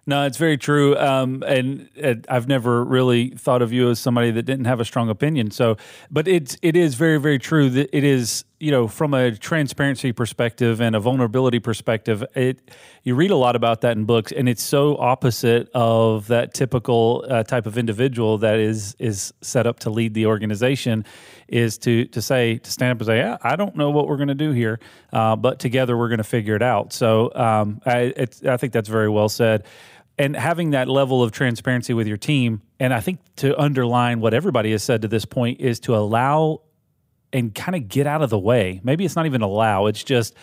No, 0.06 0.26
it's 0.26 0.36
very 0.36 0.58
true. 0.58 0.96
Um, 0.98 1.42
and, 1.46 1.88
and, 1.96 2.26
I've 2.28 2.46
never 2.46 2.84
really 2.84 3.30
thought 3.30 3.62
of 3.62 3.72
you 3.72 3.88
as 3.90 3.98
somebody 3.98 4.30
that 4.32 4.42
didn't 4.42 4.66
have 4.66 4.78
a 4.78 4.84
strong 4.84 5.08
opinion. 5.08 5.50
So, 5.50 5.76
but 6.10 6.28
it's 6.28 6.58
it 6.60 6.76
is 6.76 6.94
very 6.94 7.18
very 7.18 7.38
true 7.38 7.70
that 7.70 7.96
it 7.96 8.04
is 8.04 8.44
you 8.60 8.70
know 8.70 8.86
from 8.86 9.14
a 9.14 9.34
transparency 9.36 10.12
perspective 10.12 10.80
and 10.80 10.94
a 10.94 11.00
vulnerability 11.00 11.58
perspective. 11.58 12.22
It 12.34 12.70
you 13.02 13.14
read 13.14 13.30
a 13.30 13.36
lot 13.36 13.56
about 13.56 13.80
that 13.80 13.96
in 13.96 14.04
books, 14.04 14.30
and 14.30 14.48
it's 14.48 14.62
so 14.62 14.96
opposite 14.98 15.70
of 15.74 16.26
that 16.28 16.52
typical 16.52 17.24
uh, 17.28 17.42
type 17.42 17.66
of 17.66 17.78
individual 17.78 18.36
that 18.38 18.58
is 18.58 18.96
is 18.98 19.32
set 19.40 19.66
up 19.66 19.80
to 19.80 19.90
lead 19.90 20.12
the 20.12 20.26
organization. 20.26 21.04
Is 21.48 21.78
to 21.78 22.06
to 22.06 22.20
say 22.22 22.58
to 22.58 22.70
stand 22.70 22.92
up 22.92 23.00
and 23.00 23.06
say, 23.06 23.18
yeah, 23.18 23.36
I 23.42 23.56
don't 23.56 23.76
know 23.76 23.90
what 23.90 24.08
we're 24.08 24.16
going 24.16 24.28
to 24.28 24.34
do 24.34 24.52
here, 24.52 24.80
uh, 25.12 25.36
but 25.36 25.58
together 25.60 25.96
we're 25.96 26.08
going 26.08 26.18
to 26.18 26.24
figure 26.24 26.56
it 26.56 26.62
out. 26.62 26.92
So 26.92 27.32
um, 27.34 27.80
I 27.86 28.14
I 28.46 28.56
think 28.56 28.72
that's 28.72 28.88
very 28.88 29.08
well 29.08 29.28
said 29.28 29.64
and 30.18 30.36
having 30.36 30.70
that 30.70 30.88
level 30.88 31.22
of 31.22 31.32
transparency 31.32 31.94
with 31.94 32.06
your 32.06 32.16
team 32.16 32.62
and 32.78 32.94
i 32.94 33.00
think 33.00 33.18
to 33.36 33.58
underline 33.60 34.20
what 34.20 34.34
everybody 34.34 34.70
has 34.70 34.82
said 34.82 35.02
to 35.02 35.08
this 35.08 35.24
point 35.24 35.60
is 35.60 35.80
to 35.80 35.94
allow 35.96 36.60
and 37.34 37.52
kind 37.52 37.74
of 37.74 37.88
get 37.88 38.06
out 38.06 38.22
of 38.22 38.30
the 38.30 38.38
way. 38.38 38.80
Maybe 38.84 39.04
it's 39.04 39.16
not 39.16 39.26
even 39.26 39.42
allow 39.42 39.86
it's 39.86 40.04
just 40.04 40.34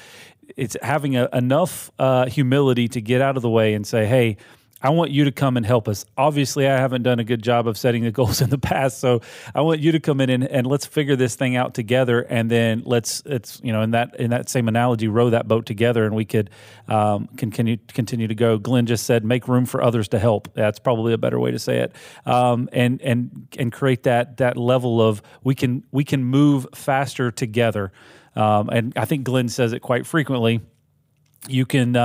it's 0.57 0.75
having 0.81 1.15
a, 1.15 1.29
enough 1.31 1.89
uh, 1.97 2.25
humility 2.27 2.89
to 2.89 3.01
get 3.01 3.21
out 3.21 3.37
of 3.37 3.41
the 3.41 3.49
way 3.49 3.73
and 3.73 3.87
say 3.87 4.05
hey 4.05 4.37
I 4.83 4.89
want 4.89 5.11
you 5.11 5.25
to 5.25 5.31
come 5.31 5.57
and 5.57 5.65
help 5.65 5.87
us. 5.87 6.05
Obviously, 6.17 6.67
I 6.67 6.77
haven't 6.77 7.03
done 7.03 7.19
a 7.19 7.23
good 7.23 7.43
job 7.43 7.67
of 7.67 7.77
setting 7.77 8.03
the 8.03 8.11
goals 8.21 8.41
in 8.41 8.49
the 8.49 8.57
past, 8.57 8.99
so 8.99 9.21
I 9.53 9.61
want 9.61 9.79
you 9.79 9.91
to 9.91 9.99
come 9.99 10.19
in 10.21 10.29
and, 10.29 10.43
and 10.43 10.65
let's 10.65 10.85
figure 10.85 11.15
this 11.15 11.35
thing 11.35 11.55
out 11.55 11.73
together, 11.73 12.21
and 12.21 12.49
then 12.49 12.83
let's 12.85 13.21
it's 13.25 13.59
you 13.63 13.71
know 13.71 13.81
in 13.81 13.91
that 13.91 14.15
in 14.19 14.31
that 14.31 14.49
same 14.49 14.67
analogy, 14.67 15.07
row 15.07 15.29
that 15.29 15.47
boat 15.47 15.65
together, 15.65 16.05
and 16.05 16.15
we 16.15 16.25
could 16.25 16.49
um, 16.87 17.27
continue 17.37 17.77
continue 17.89 18.27
to 18.27 18.35
go. 18.35 18.57
Glenn 18.57 18.85
just 18.85 19.05
said, 19.05 19.23
make 19.23 19.47
room 19.47 19.65
for 19.65 19.81
others 19.81 20.07
to 20.09 20.19
help. 20.19 20.53
That's 20.53 20.79
probably 20.79 21.13
a 21.13 21.17
better 21.17 21.39
way 21.39 21.51
to 21.51 21.59
say 21.59 21.79
it, 21.79 21.95
um, 22.25 22.69
and 22.73 23.01
and 23.01 23.47
and 23.57 23.71
create 23.71 24.03
that 24.03 24.37
that 24.37 24.57
level 24.57 25.01
of 25.01 25.21
we 25.43 25.53
can 25.53 25.83
we 25.91 26.03
can 26.03 26.23
move 26.23 26.67
faster 26.73 27.31
together, 27.31 27.91
um, 28.35 28.69
and 28.69 28.93
I 28.95 29.05
think 29.05 29.25
Glenn 29.25 29.49
says 29.49 29.73
it 29.73 29.81
quite 29.81 30.05
frequently. 30.07 30.61
You 31.47 31.65
can. 31.65 31.95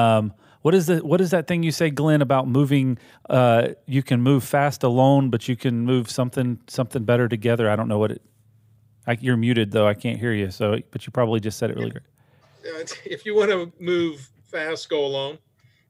What 0.67 0.75
is 0.75 0.87
the 0.87 0.97
what 0.97 1.21
is 1.21 1.31
that 1.31 1.47
thing 1.47 1.63
you 1.63 1.71
say, 1.71 1.91
Glenn, 1.91 2.21
about 2.21 2.49
moving? 2.49 2.99
Uh, 3.31 3.69
you 3.87 4.03
can 4.03 4.21
move 4.21 4.43
fast 4.43 4.83
alone, 4.83 5.31
but 5.31 5.47
you 5.47 5.55
can 5.55 5.83
move 5.83 6.11
something 6.11 6.59
something 6.67 7.05
better 7.05 7.29
together. 7.29 7.71
I 7.71 7.77
don't 7.77 7.87
know 7.87 8.01
what 8.01 8.11
it. 8.11 8.23
I, 9.07 9.17
you're 9.21 9.37
muted 9.37 9.71
though. 9.71 9.87
I 9.87 9.95
can't 9.95 10.19
hear 10.19 10.33
you. 10.33 10.51
So, 10.51 10.81
but 10.91 11.07
you 11.07 11.13
probably 11.13 11.39
just 11.39 11.57
said 11.57 11.71
it 11.71 11.77
really 11.77 11.93
great. 11.93 12.97
If 13.05 13.25
you 13.25 13.37
want 13.37 13.53
to 13.53 13.73
move 13.79 14.29
fast, 14.43 14.89
go 14.89 15.07
alone 15.07 15.39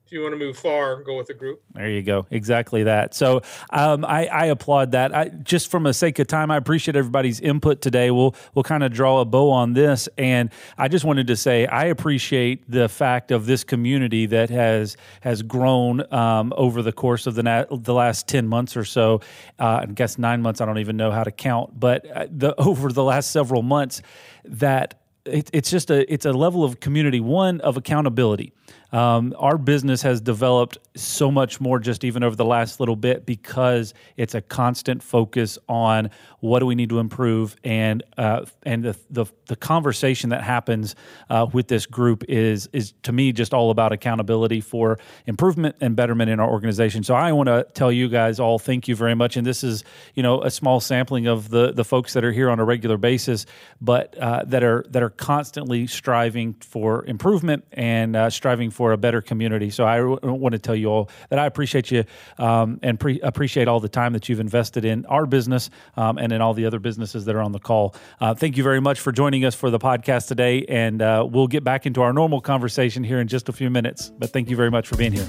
if 0.06 0.12
you 0.12 0.22
want 0.22 0.34
to 0.34 0.38
move 0.38 0.56
far, 0.56 1.02
go 1.02 1.16
with 1.16 1.30
a 1.30 1.34
group. 1.34 1.60
There 1.74 1.90
you 1.90 2.00
go. 2.00 2.26
Exactly 2.30 2.84
that. 2.84 3.12
So 3.12 3.42
um, 3.70 4.04
I, 4.04 4.26
I, 4.26 4.46
applaud 4.46 4.92
that. 4.92 5.12
I, 5.12 5.30
just 5.30 5.68
from 5.68 5.84
a 5.84 5.92
sake 5.92 6.20
of 6.20 6.28
time, 6.28 6.48
I 6.48 6.56
appreciate 6.56 6.94
everybody's 6.94 7.40
input 7.40 7.82
today. 7.82 8.12
We'll 8.12 8.36
we'll 8.54 8.62
kind 8.62 8.84
of 8.84 8.92
draw 8.92 9.20
a 9.20 9.24
bow 9.24 9.50
on 9.50 9.72
this, 9.72 10.08
and 10.16 10.50
I 10.78 10.86
just 10.86 11.04
wanted 11.04 11.26
to 11.26 11.36
say 11.36 11.66
I 11.66 11.86
appreciate 11.86 12.70
the 12.70 12.88
fact 12.88 13.32
of 13.32 13.46
this 13.46 13.64
community 13.64 14.26
that 14.26 14.48
has 14.50 14.96
has 15.22 15.42
grown 15.42 16.12
um, 16.14 16.52
over 16.56 16.82
the 16.82 16.92
course 16.92 17.26
of 17.26 17.34
the 17.34 17.42
na- 17.42 17.64
the 17.68 17.94
last 17.94 18.28
ten 18.28 18.46
months 18.46 18.76
or 18.76 18.84
so. 18.84 19.20
Uh, 19.58 19.80
I 19.82 19.86
guess 19.86 20.18
nine 20.18 20.40
months. 20.40 20.60
I 20.60 20.66
don't 20.66 20.78
even 20.78 20.96
know 20.96 21.10
how 21.10 21.24
to 21.24 21.32
count, 21.32 21.80
but 21.80 22.08
uh, 22.08 22.28
the 22.30 22.54
over 22.60 22.92
the 22.92 23.04
last 23.04 23.32
several 23.32 23.62
months 23.62 24.02
that. 24.44 25.00
It, 25.24 25.50
it's 25.52 25.72
just 25.72 25.90
a 25.90 26.12
it's 26.12 26.24
a 26.24 26.32
level 26.32 26.62
of 26.62 26.78
community 26.78 27.18
one 27.18 27.60
of 27.62 27.76
accountability 27.76 28.52
um, 28.92 29.34
our 29.38 29.58
business 29.58 30.02
has 30.02 30.20
developed 30.20 30.78
so 30.94 31.30
much 31.30 31.60
more 31.60 31.78
just 31.78 32.04
even 32.04 32.22
over 32.22 32.36
the 32.36 32.44
last 32.44 32.80
little 32.80 32.96
bit 32.96 33.26
because 33.26 33.94
it's 34.16 34.34
a 34.34 34.40
constant 34.40 35.02
focus 35.02 35.58
on 35.68 36.10
what 36.40 36.60
do 36.60 36.66
we 36.66 36.74
need 36.74 36.88
to 36.88 36.98
improve 36.98 37.56
and 37.64 38.02
uh, 38.16 38.44
and 38.62 38.84
the, 38.84 38.96
the, 39.10 39.26
the 39.46 39.56
conversation 39.56 40.30
that 40.30 40.42
happens 40.42 40.94
uh, 41.28 41.46
with 41.52 41.68
this 41.68 41.86
group 41.86 42.24
is 42.28 42.68
is 42.72 42.94
to 43.02 43.12
me 43.12 43.32
just 43.32 43.52
all 43.52 43.70
about 43.70 43.92
accountability 43.92 44.60
for 44.60 44.98
improvement 45.26 45.76
and 45.80 45.96
betterment 45.96 46.30
in 46.30 46.40
our 46.40 46.48
organization. 46.48 47.02
So 47.02 47.14
I 47.14 47.32
want 47.32 47.48
to 47.48 47.66
tell 47.74 47.90
you 47.90 48.08
guys 48.08 48.38
all 48.38 48.58
thank 48.58 48.88
you 48.88 48.94
very 48.94 49.14
much. 49.14 49.36
And 49.36 49.46
this 49.46 49.64
is 49.64 49.84
you 50.14 50.22
know 50.22 50.42
a 50.42 50.50
small 50.50 50.80
sampling 50.80 51.26
of 51.26 51.48
the 51.48 51.72
the 51.72 51.84
folks 51.84 52.12
that 52.12 52.24
are 52.24 52.32
here 52.32 52.50
on 52.50 52.60
a 52.60 52.64
regular 52.64 52.96
basis, 52.96 53.46
but 53.80 54.16
uh, 54.18 54.44
that 54.46 54.62
are 54.62 54.84
that 54.90 55.02
are 55.02 55.10
constantly 55.10 55.86
striving 55.86 56.54
for 56.54 57.04
improvement 57.06 57.64
and 57.72 58.16
uh, 58.16 58.30
striving 58.30 58.70
for 58.76 58.92
a 58.92 58.98
better 58.98 59.22
community. 59.22 59.70
So 59.70 59.84
I 59.84 60.02
want 60.02 60.52
to 60.52 60.58
tell 60.58 60.76
you 60.76 60.88
all 60.88 61.10
that 61.30 61.38
I 61.38 61.46
appreciate 61.46 61.90
you 61.90 62.04
um, 62.38 62.78
and 62.82 63.00
pre- 63.00 63.20
appreciate 63.20 63.66
all 63.66 63.80
the 63.80 63.88
time 63.88 64.12
that 64.12 64.28
you've 64.28 64.38
invested 64.38 64.84
in 64.84 65.06
our 65.06 65.26
business 65.26 65.70
um, 65.96 66.18
and 66.18 66.30
in 66.30 66.40
all 66.40 66.54
the 66.54 66.66
other 66.66 66.78
businesses 66.78 67.24
that 67.24 67.34
are 67.34 67.42
on 67.42 67.52
the 67.52 67.58
call. 67.58 67.94
Uh, 68.20 68.34
thank 68.34 68.56
you 68.56 68.62
very 68.62 68.80
much 68.80 69.00
for 69.00 69.12
joining 69.12 69.44
us 69.44 69.54
for 69.54 69.70
the 69.70 69.78
podcast 69.78 70.28
today, 70.28 70.64
and 70.68 71.00
uh, 71.00 71.26
we'll 71.28 71.48
get 71.48 71.64
back 71.64 71.86
into 71.86 72.02
our 72.02 72.12
normal 72.12 72.40
conversation 72.40 73.02
here 73.02 73.18
in 73.18 73.26
just 73.26 73.48
a 73.48 73.52
few 73.52 73.70
minutes. 73.70 74.12
But 74.18 74.30
thank 74.30 74.50
you 74.50 74.56
very 74.56 74.70
much 74.70 74.86
for 74.86 74.96
being 74.96 75.12
here. 75.12 75.28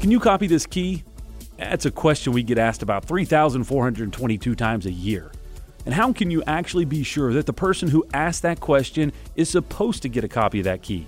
Can 0.00 0.10
you 0.10 0.20
copy 0.20 0.46
this 0.46 0.66
key? 0.66 1.04
That's 1.56 1.86
a 1.86 1.90
question 1.90 2.32
we 2.32 2.42
get 2.42 2.58
asked 2.58 2.82
about 2.82 3.06
3,422 3.06 4.54
times 4.54 4.86
a 4.86 4.92
year. 4.92 5.32
And 5.86 5.94
how 5.94 6.12
can 6.12 6.30
you 6.30 6.42
actually 6.46 6.84
be 6.84 7.02
sure 7.02 7.32
that 7.32 7.46
the 7.46 7.52
person 7.52 7.88
who 7.88 8.04
asked 8.12 8.42
that 8.42 8.60
question 8.60 9.12
is 9.34 9.48
supposed 9.48 10.02
to 10.02 10.08
get 10.08 10.24
a 10.24 10.28
copy 10.28 10.60
of 10.60 10.64
that 10.64 10.82
key? 10.82 11.06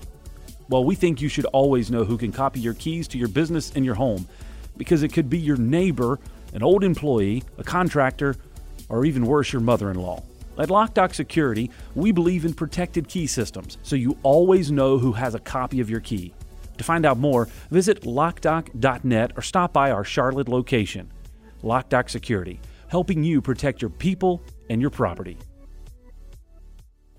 Well, 0.68 0.85
we 0.85 0.94
think 0.94 1.20
you 1.20 1.29
should 1.29 1.44
always 1.46 1.90
know 1.90 2.05
who 2.05 2.16
can 2.16 2.33
copy 2.33 2.61
your 2.61 2.75
keys 2.75 3.09
to 3.09 3.18
your 3.18 3.29
business 3.29 3.72
and 3.75 3.85
your 3.85 3.94
home 3.94 4.29
because 4.77 5.03
it 5.03 5.12
could 5.12 5.29
be 5.29 5.38
your 5.38 5.57
neighbor, 5.57 6.18
an 6.55 6.62
old 6.62 6.85
employee, 6.85 7.42
a 7.59 7.64
contractor, 7.64 8.37
or 8.88 9.05
even 9.05 9.27
worse, 9.27 9.53
your 9.53 9.61
mother 9.61 9.90
in 9.90 9.98
law. 9.98 10.22
At 10.59 10.68
LockDoc 10.68 11.14
Security, 11.14 11.70
we 11.94 12.12
believe 12.12 12.44
in 12.44 12.53
protected 12.53 13.09
key 13.09 13.27
systems, 13.27 13.79
so 13.83 13.96
you 13.96 14.18
always 14.22 14.70
know 14.70 14.98
who 14.98 15.12
has 15.12 15.35
a 15.35 15.40
copy 15.40 15.81
of 15.81 15.88
your 15.88 16.01
key. 16.01 16.35
To 16.79 16.85
find 16.85 17.07
out 17.07 17.18
more, 17.18 17.48
visit 17.70 18.03
lockdoc.net 18.03 19.33
or 19.37 19.42
stop 19.42 19.72
by 19.72 19.90
our 19.90 20.05
Charlotte 20.05 20.48
location. 20.48 21.11
LockDoc 21.62 22.11
Security, 22.11 22.61
helping 22.88 23.25
you 23.25 23.40
protect 23.40 23.81
your 23.81 23.90
people 23.90 24.42
and 24.68 24.81
your 24.81 24.90
property. 24.90 25.38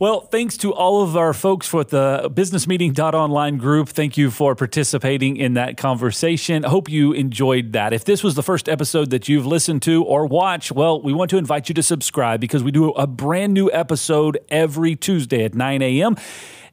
Well, 0.03 0.19
thanks 0.19 0.57
to 0.57 0.73
all 0.73 1.01
of 1.01 1.15
our 1.15 1.31
folks 1.31 1.65
for 1.65 1.85
the 1.85 2.29
business 2.33 2.67
meeting.online 2.67 3.55
group. 3.55 3.87
Thank 3.87 4.17
you 4.17 4.31
for 4.31 4.53
participating 4.53 5.37
in 5.37 5.53
that 5.53 5.77
conversation. 5.77 6.63
Hope 6.63 6.89
you 6.89 7.13
enjoyed 7.13 7.71
that. 7.71 7.93
If 7.93 8.03
this 8.03 8.21
was 8.21 8.35
the 8.35 8.43
first 8.43 8.67
episode 8.67 9.11
that 9.11 9.29
you've 9.29 9.45
listened 9.45 9.81
to 9.83 10.03
or 10.03 10.25
watched, 10.25 10.73
well, 10.73 11.01
we 11.01 11.13
want 11.13 11.29
to 11.29 11.37
invite 11.37 11.69
you 11.69 11.75
to 11.75 11.81
subscribe 11.81 12.41
because 12.41 12.65
we 12.65 12.71
do 12.71 12.89
a 12.89 13.07
brand 13.07 13.53
new 13.53 13.71
episode 13.71 14.39
every 14.49 14.97
Tuesday 14.97 15.45
at 15.45 15.55
9 15.55 15.81
a.m. 15.81 16.17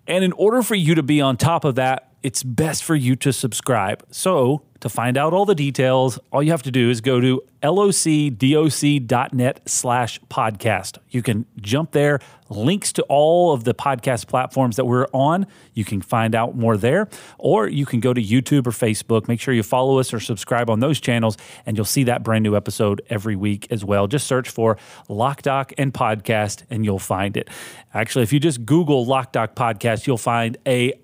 And 0.08 0.24
in 0.24 0.32
order 0.32 0.60
for 0.60 0.74
you 0.74 0.96
to 0.96 1.02
be 1.04 1.20
on 1.20 1.36
top 1.36 1.64
of 1.64 1.76
that, 1.76 2.09
it's 2.22 2.42
best 2.42 2.84
for 2.84 2.94
you 2.94 3.16
to 3.16 3.32
subscribe. 3.32 4.04
So, 4.10 4.62
to 4.80 4.88
find 4.88 5.18
out 5.18 5.34
all 5.34 5.44
the 5.44 5.54
details, 5.54 6.18
all 6.32 6.42
you 6.42 6.52
have 6.52 6.62
to 6.62 6.70
do 6.70 6.88
is 6.88 7.02
go 7.02 7.20
to 7.20 7.42
lockdoc.net 7.62 9.60
slash 9.68 10.20
podcast. 10.30 10.96
You 11.10 11.22
can 11.22 11.44
jump 11.60 11.92
there, 11.92 12.18
links 12.48 12.90
to 12.94 13.02
all 13.02 13.52
of 13.52 13.64
the 13.64 13.74
podcast 13.74 14.26
platforms 14.26 14.76
that 14.76 14.86
we're 14.86 15.06
on. 15.12 15.46
You 15.74 15.84
can 15.84 16.00
find 16.00 16.34
out 16.34 16.56
more 16.56 16.78
there, 16.78 17.08
or 17.36 17.68
you 17.68 17.84
can 17.84 18.00
go 18.00 18.14
to 18.14 18.22
YouTube 18.22 18.66
or 18.66 18.70
Facebook. 18.70 19.28
Make 19.28 19.40
sure 19.40 19.52
you 19.52 19.62
follow 19.62 19.98
us 19.98 20.14
or 20.14 20.20
subscribe 20.20 20.70
on 20.70 20.80
those 20.80 20.98
channels, 20.98 21.36
and 21.66 21.76
you'll 21.76 21.84
see 21.84 22.04
that 22.04 22.22
brand 22.22 22.42
new 22.42 22.56
episode 22.56 23.02
every 23.10 23.36
week 23.36 23.66
as 23.70 23.84
well. 23.84 24.06
Just 24.06 24.26
search 24.26 24.48
for 24.48 24.78
LockDoc 25.10 25.74
and 25.76 25.92
podcast, 25.92 26.62
and 26.70 26.86
you'll 26.86 26.98
find 26.98 27.36
it. 27.36 27.50
Actually, 27.92 28.22
if 28.22 28.32
you 28.32 28.40
just 28.40 28.64
Google 28.64 29.04
LockDoc 29.04 29.54
podcast, 29.54 30.06
you'll 30.06 30.16
find 30.16 30.56
a 30.66 30.94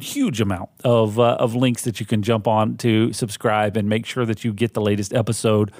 huge 0.00 0.40
amount 0.40 0.70
of 0.84 1.18
uh, 1.18 1.36
of 1.38 1.54
links 1.54 1.82
that 1.84 2.00
you 2.00 2.06
can 2.06 2.22
jump 2.22 2.46
on 2.46 2.76
to 2.78 3.12
subscribe 3.12 3.76
and 3.76 3.88
make 3.88 4.06
sure 4.06 4.24
that 4.24 4.44
you 4.44 4.52
get 4.52 4.74
the 4.74 4.80
latest 4.80 5.12
episode 5.12 5.72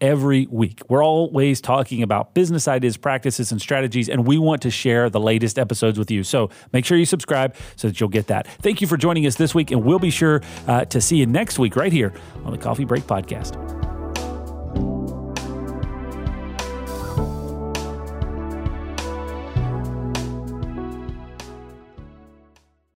every 0.00 0.46
week. 0.50 0.82
We're 0.88 1.04
always 1.04 1.60
talking 1.60 2.02
about 2.02 2.34
business 2.34 2.68
ideas, 2.68 2.96
practices, 2.96 3.50
and 3.50 3.60
strategies, 3.60 4.08
and 4.08 4.26
we 4.26 4.38
want 4.38 4.62
to 4.62 4.70
share 4.70 5.08
the 5.08 5.20
latest 5.20 5.58
episodes 5.58 5.98
with 5.98 6.10
you. 6.10 6.22
So 6.22 6.50
make 6.72 6.84
sure 6.84 6.98
you 6.98 7.06
subscribe 7.06 7.54
so 7.76 7.88
that 7.88 8.00
you'll 8.00 8.10
get 8.10 8.26
that. 8.26 8.46
Thank 8.46 8.80
you 8.80 8.86
for 8.86 8.96
joining 8.96 9.26
us 9.26 9.36
this 9.36 9.54
week, 9.54 9.70
and 9.70 9.84
we'll 9.84 9.98
be 9.98 10.10
sure 10.10 10.42
uh, 10.66 10.84
to 10.86 11.00
see 11.00 11.16
you 11.16 11.26
next 11.26 11.58
week 11.58 11.76
right 11.76 11.92
here 11.92 12.12
on 12.44 12.52
the 12.52 12.58
Coffee 12.58 12.84
Break 12.84 13.04
Podcast. 13.04 13.75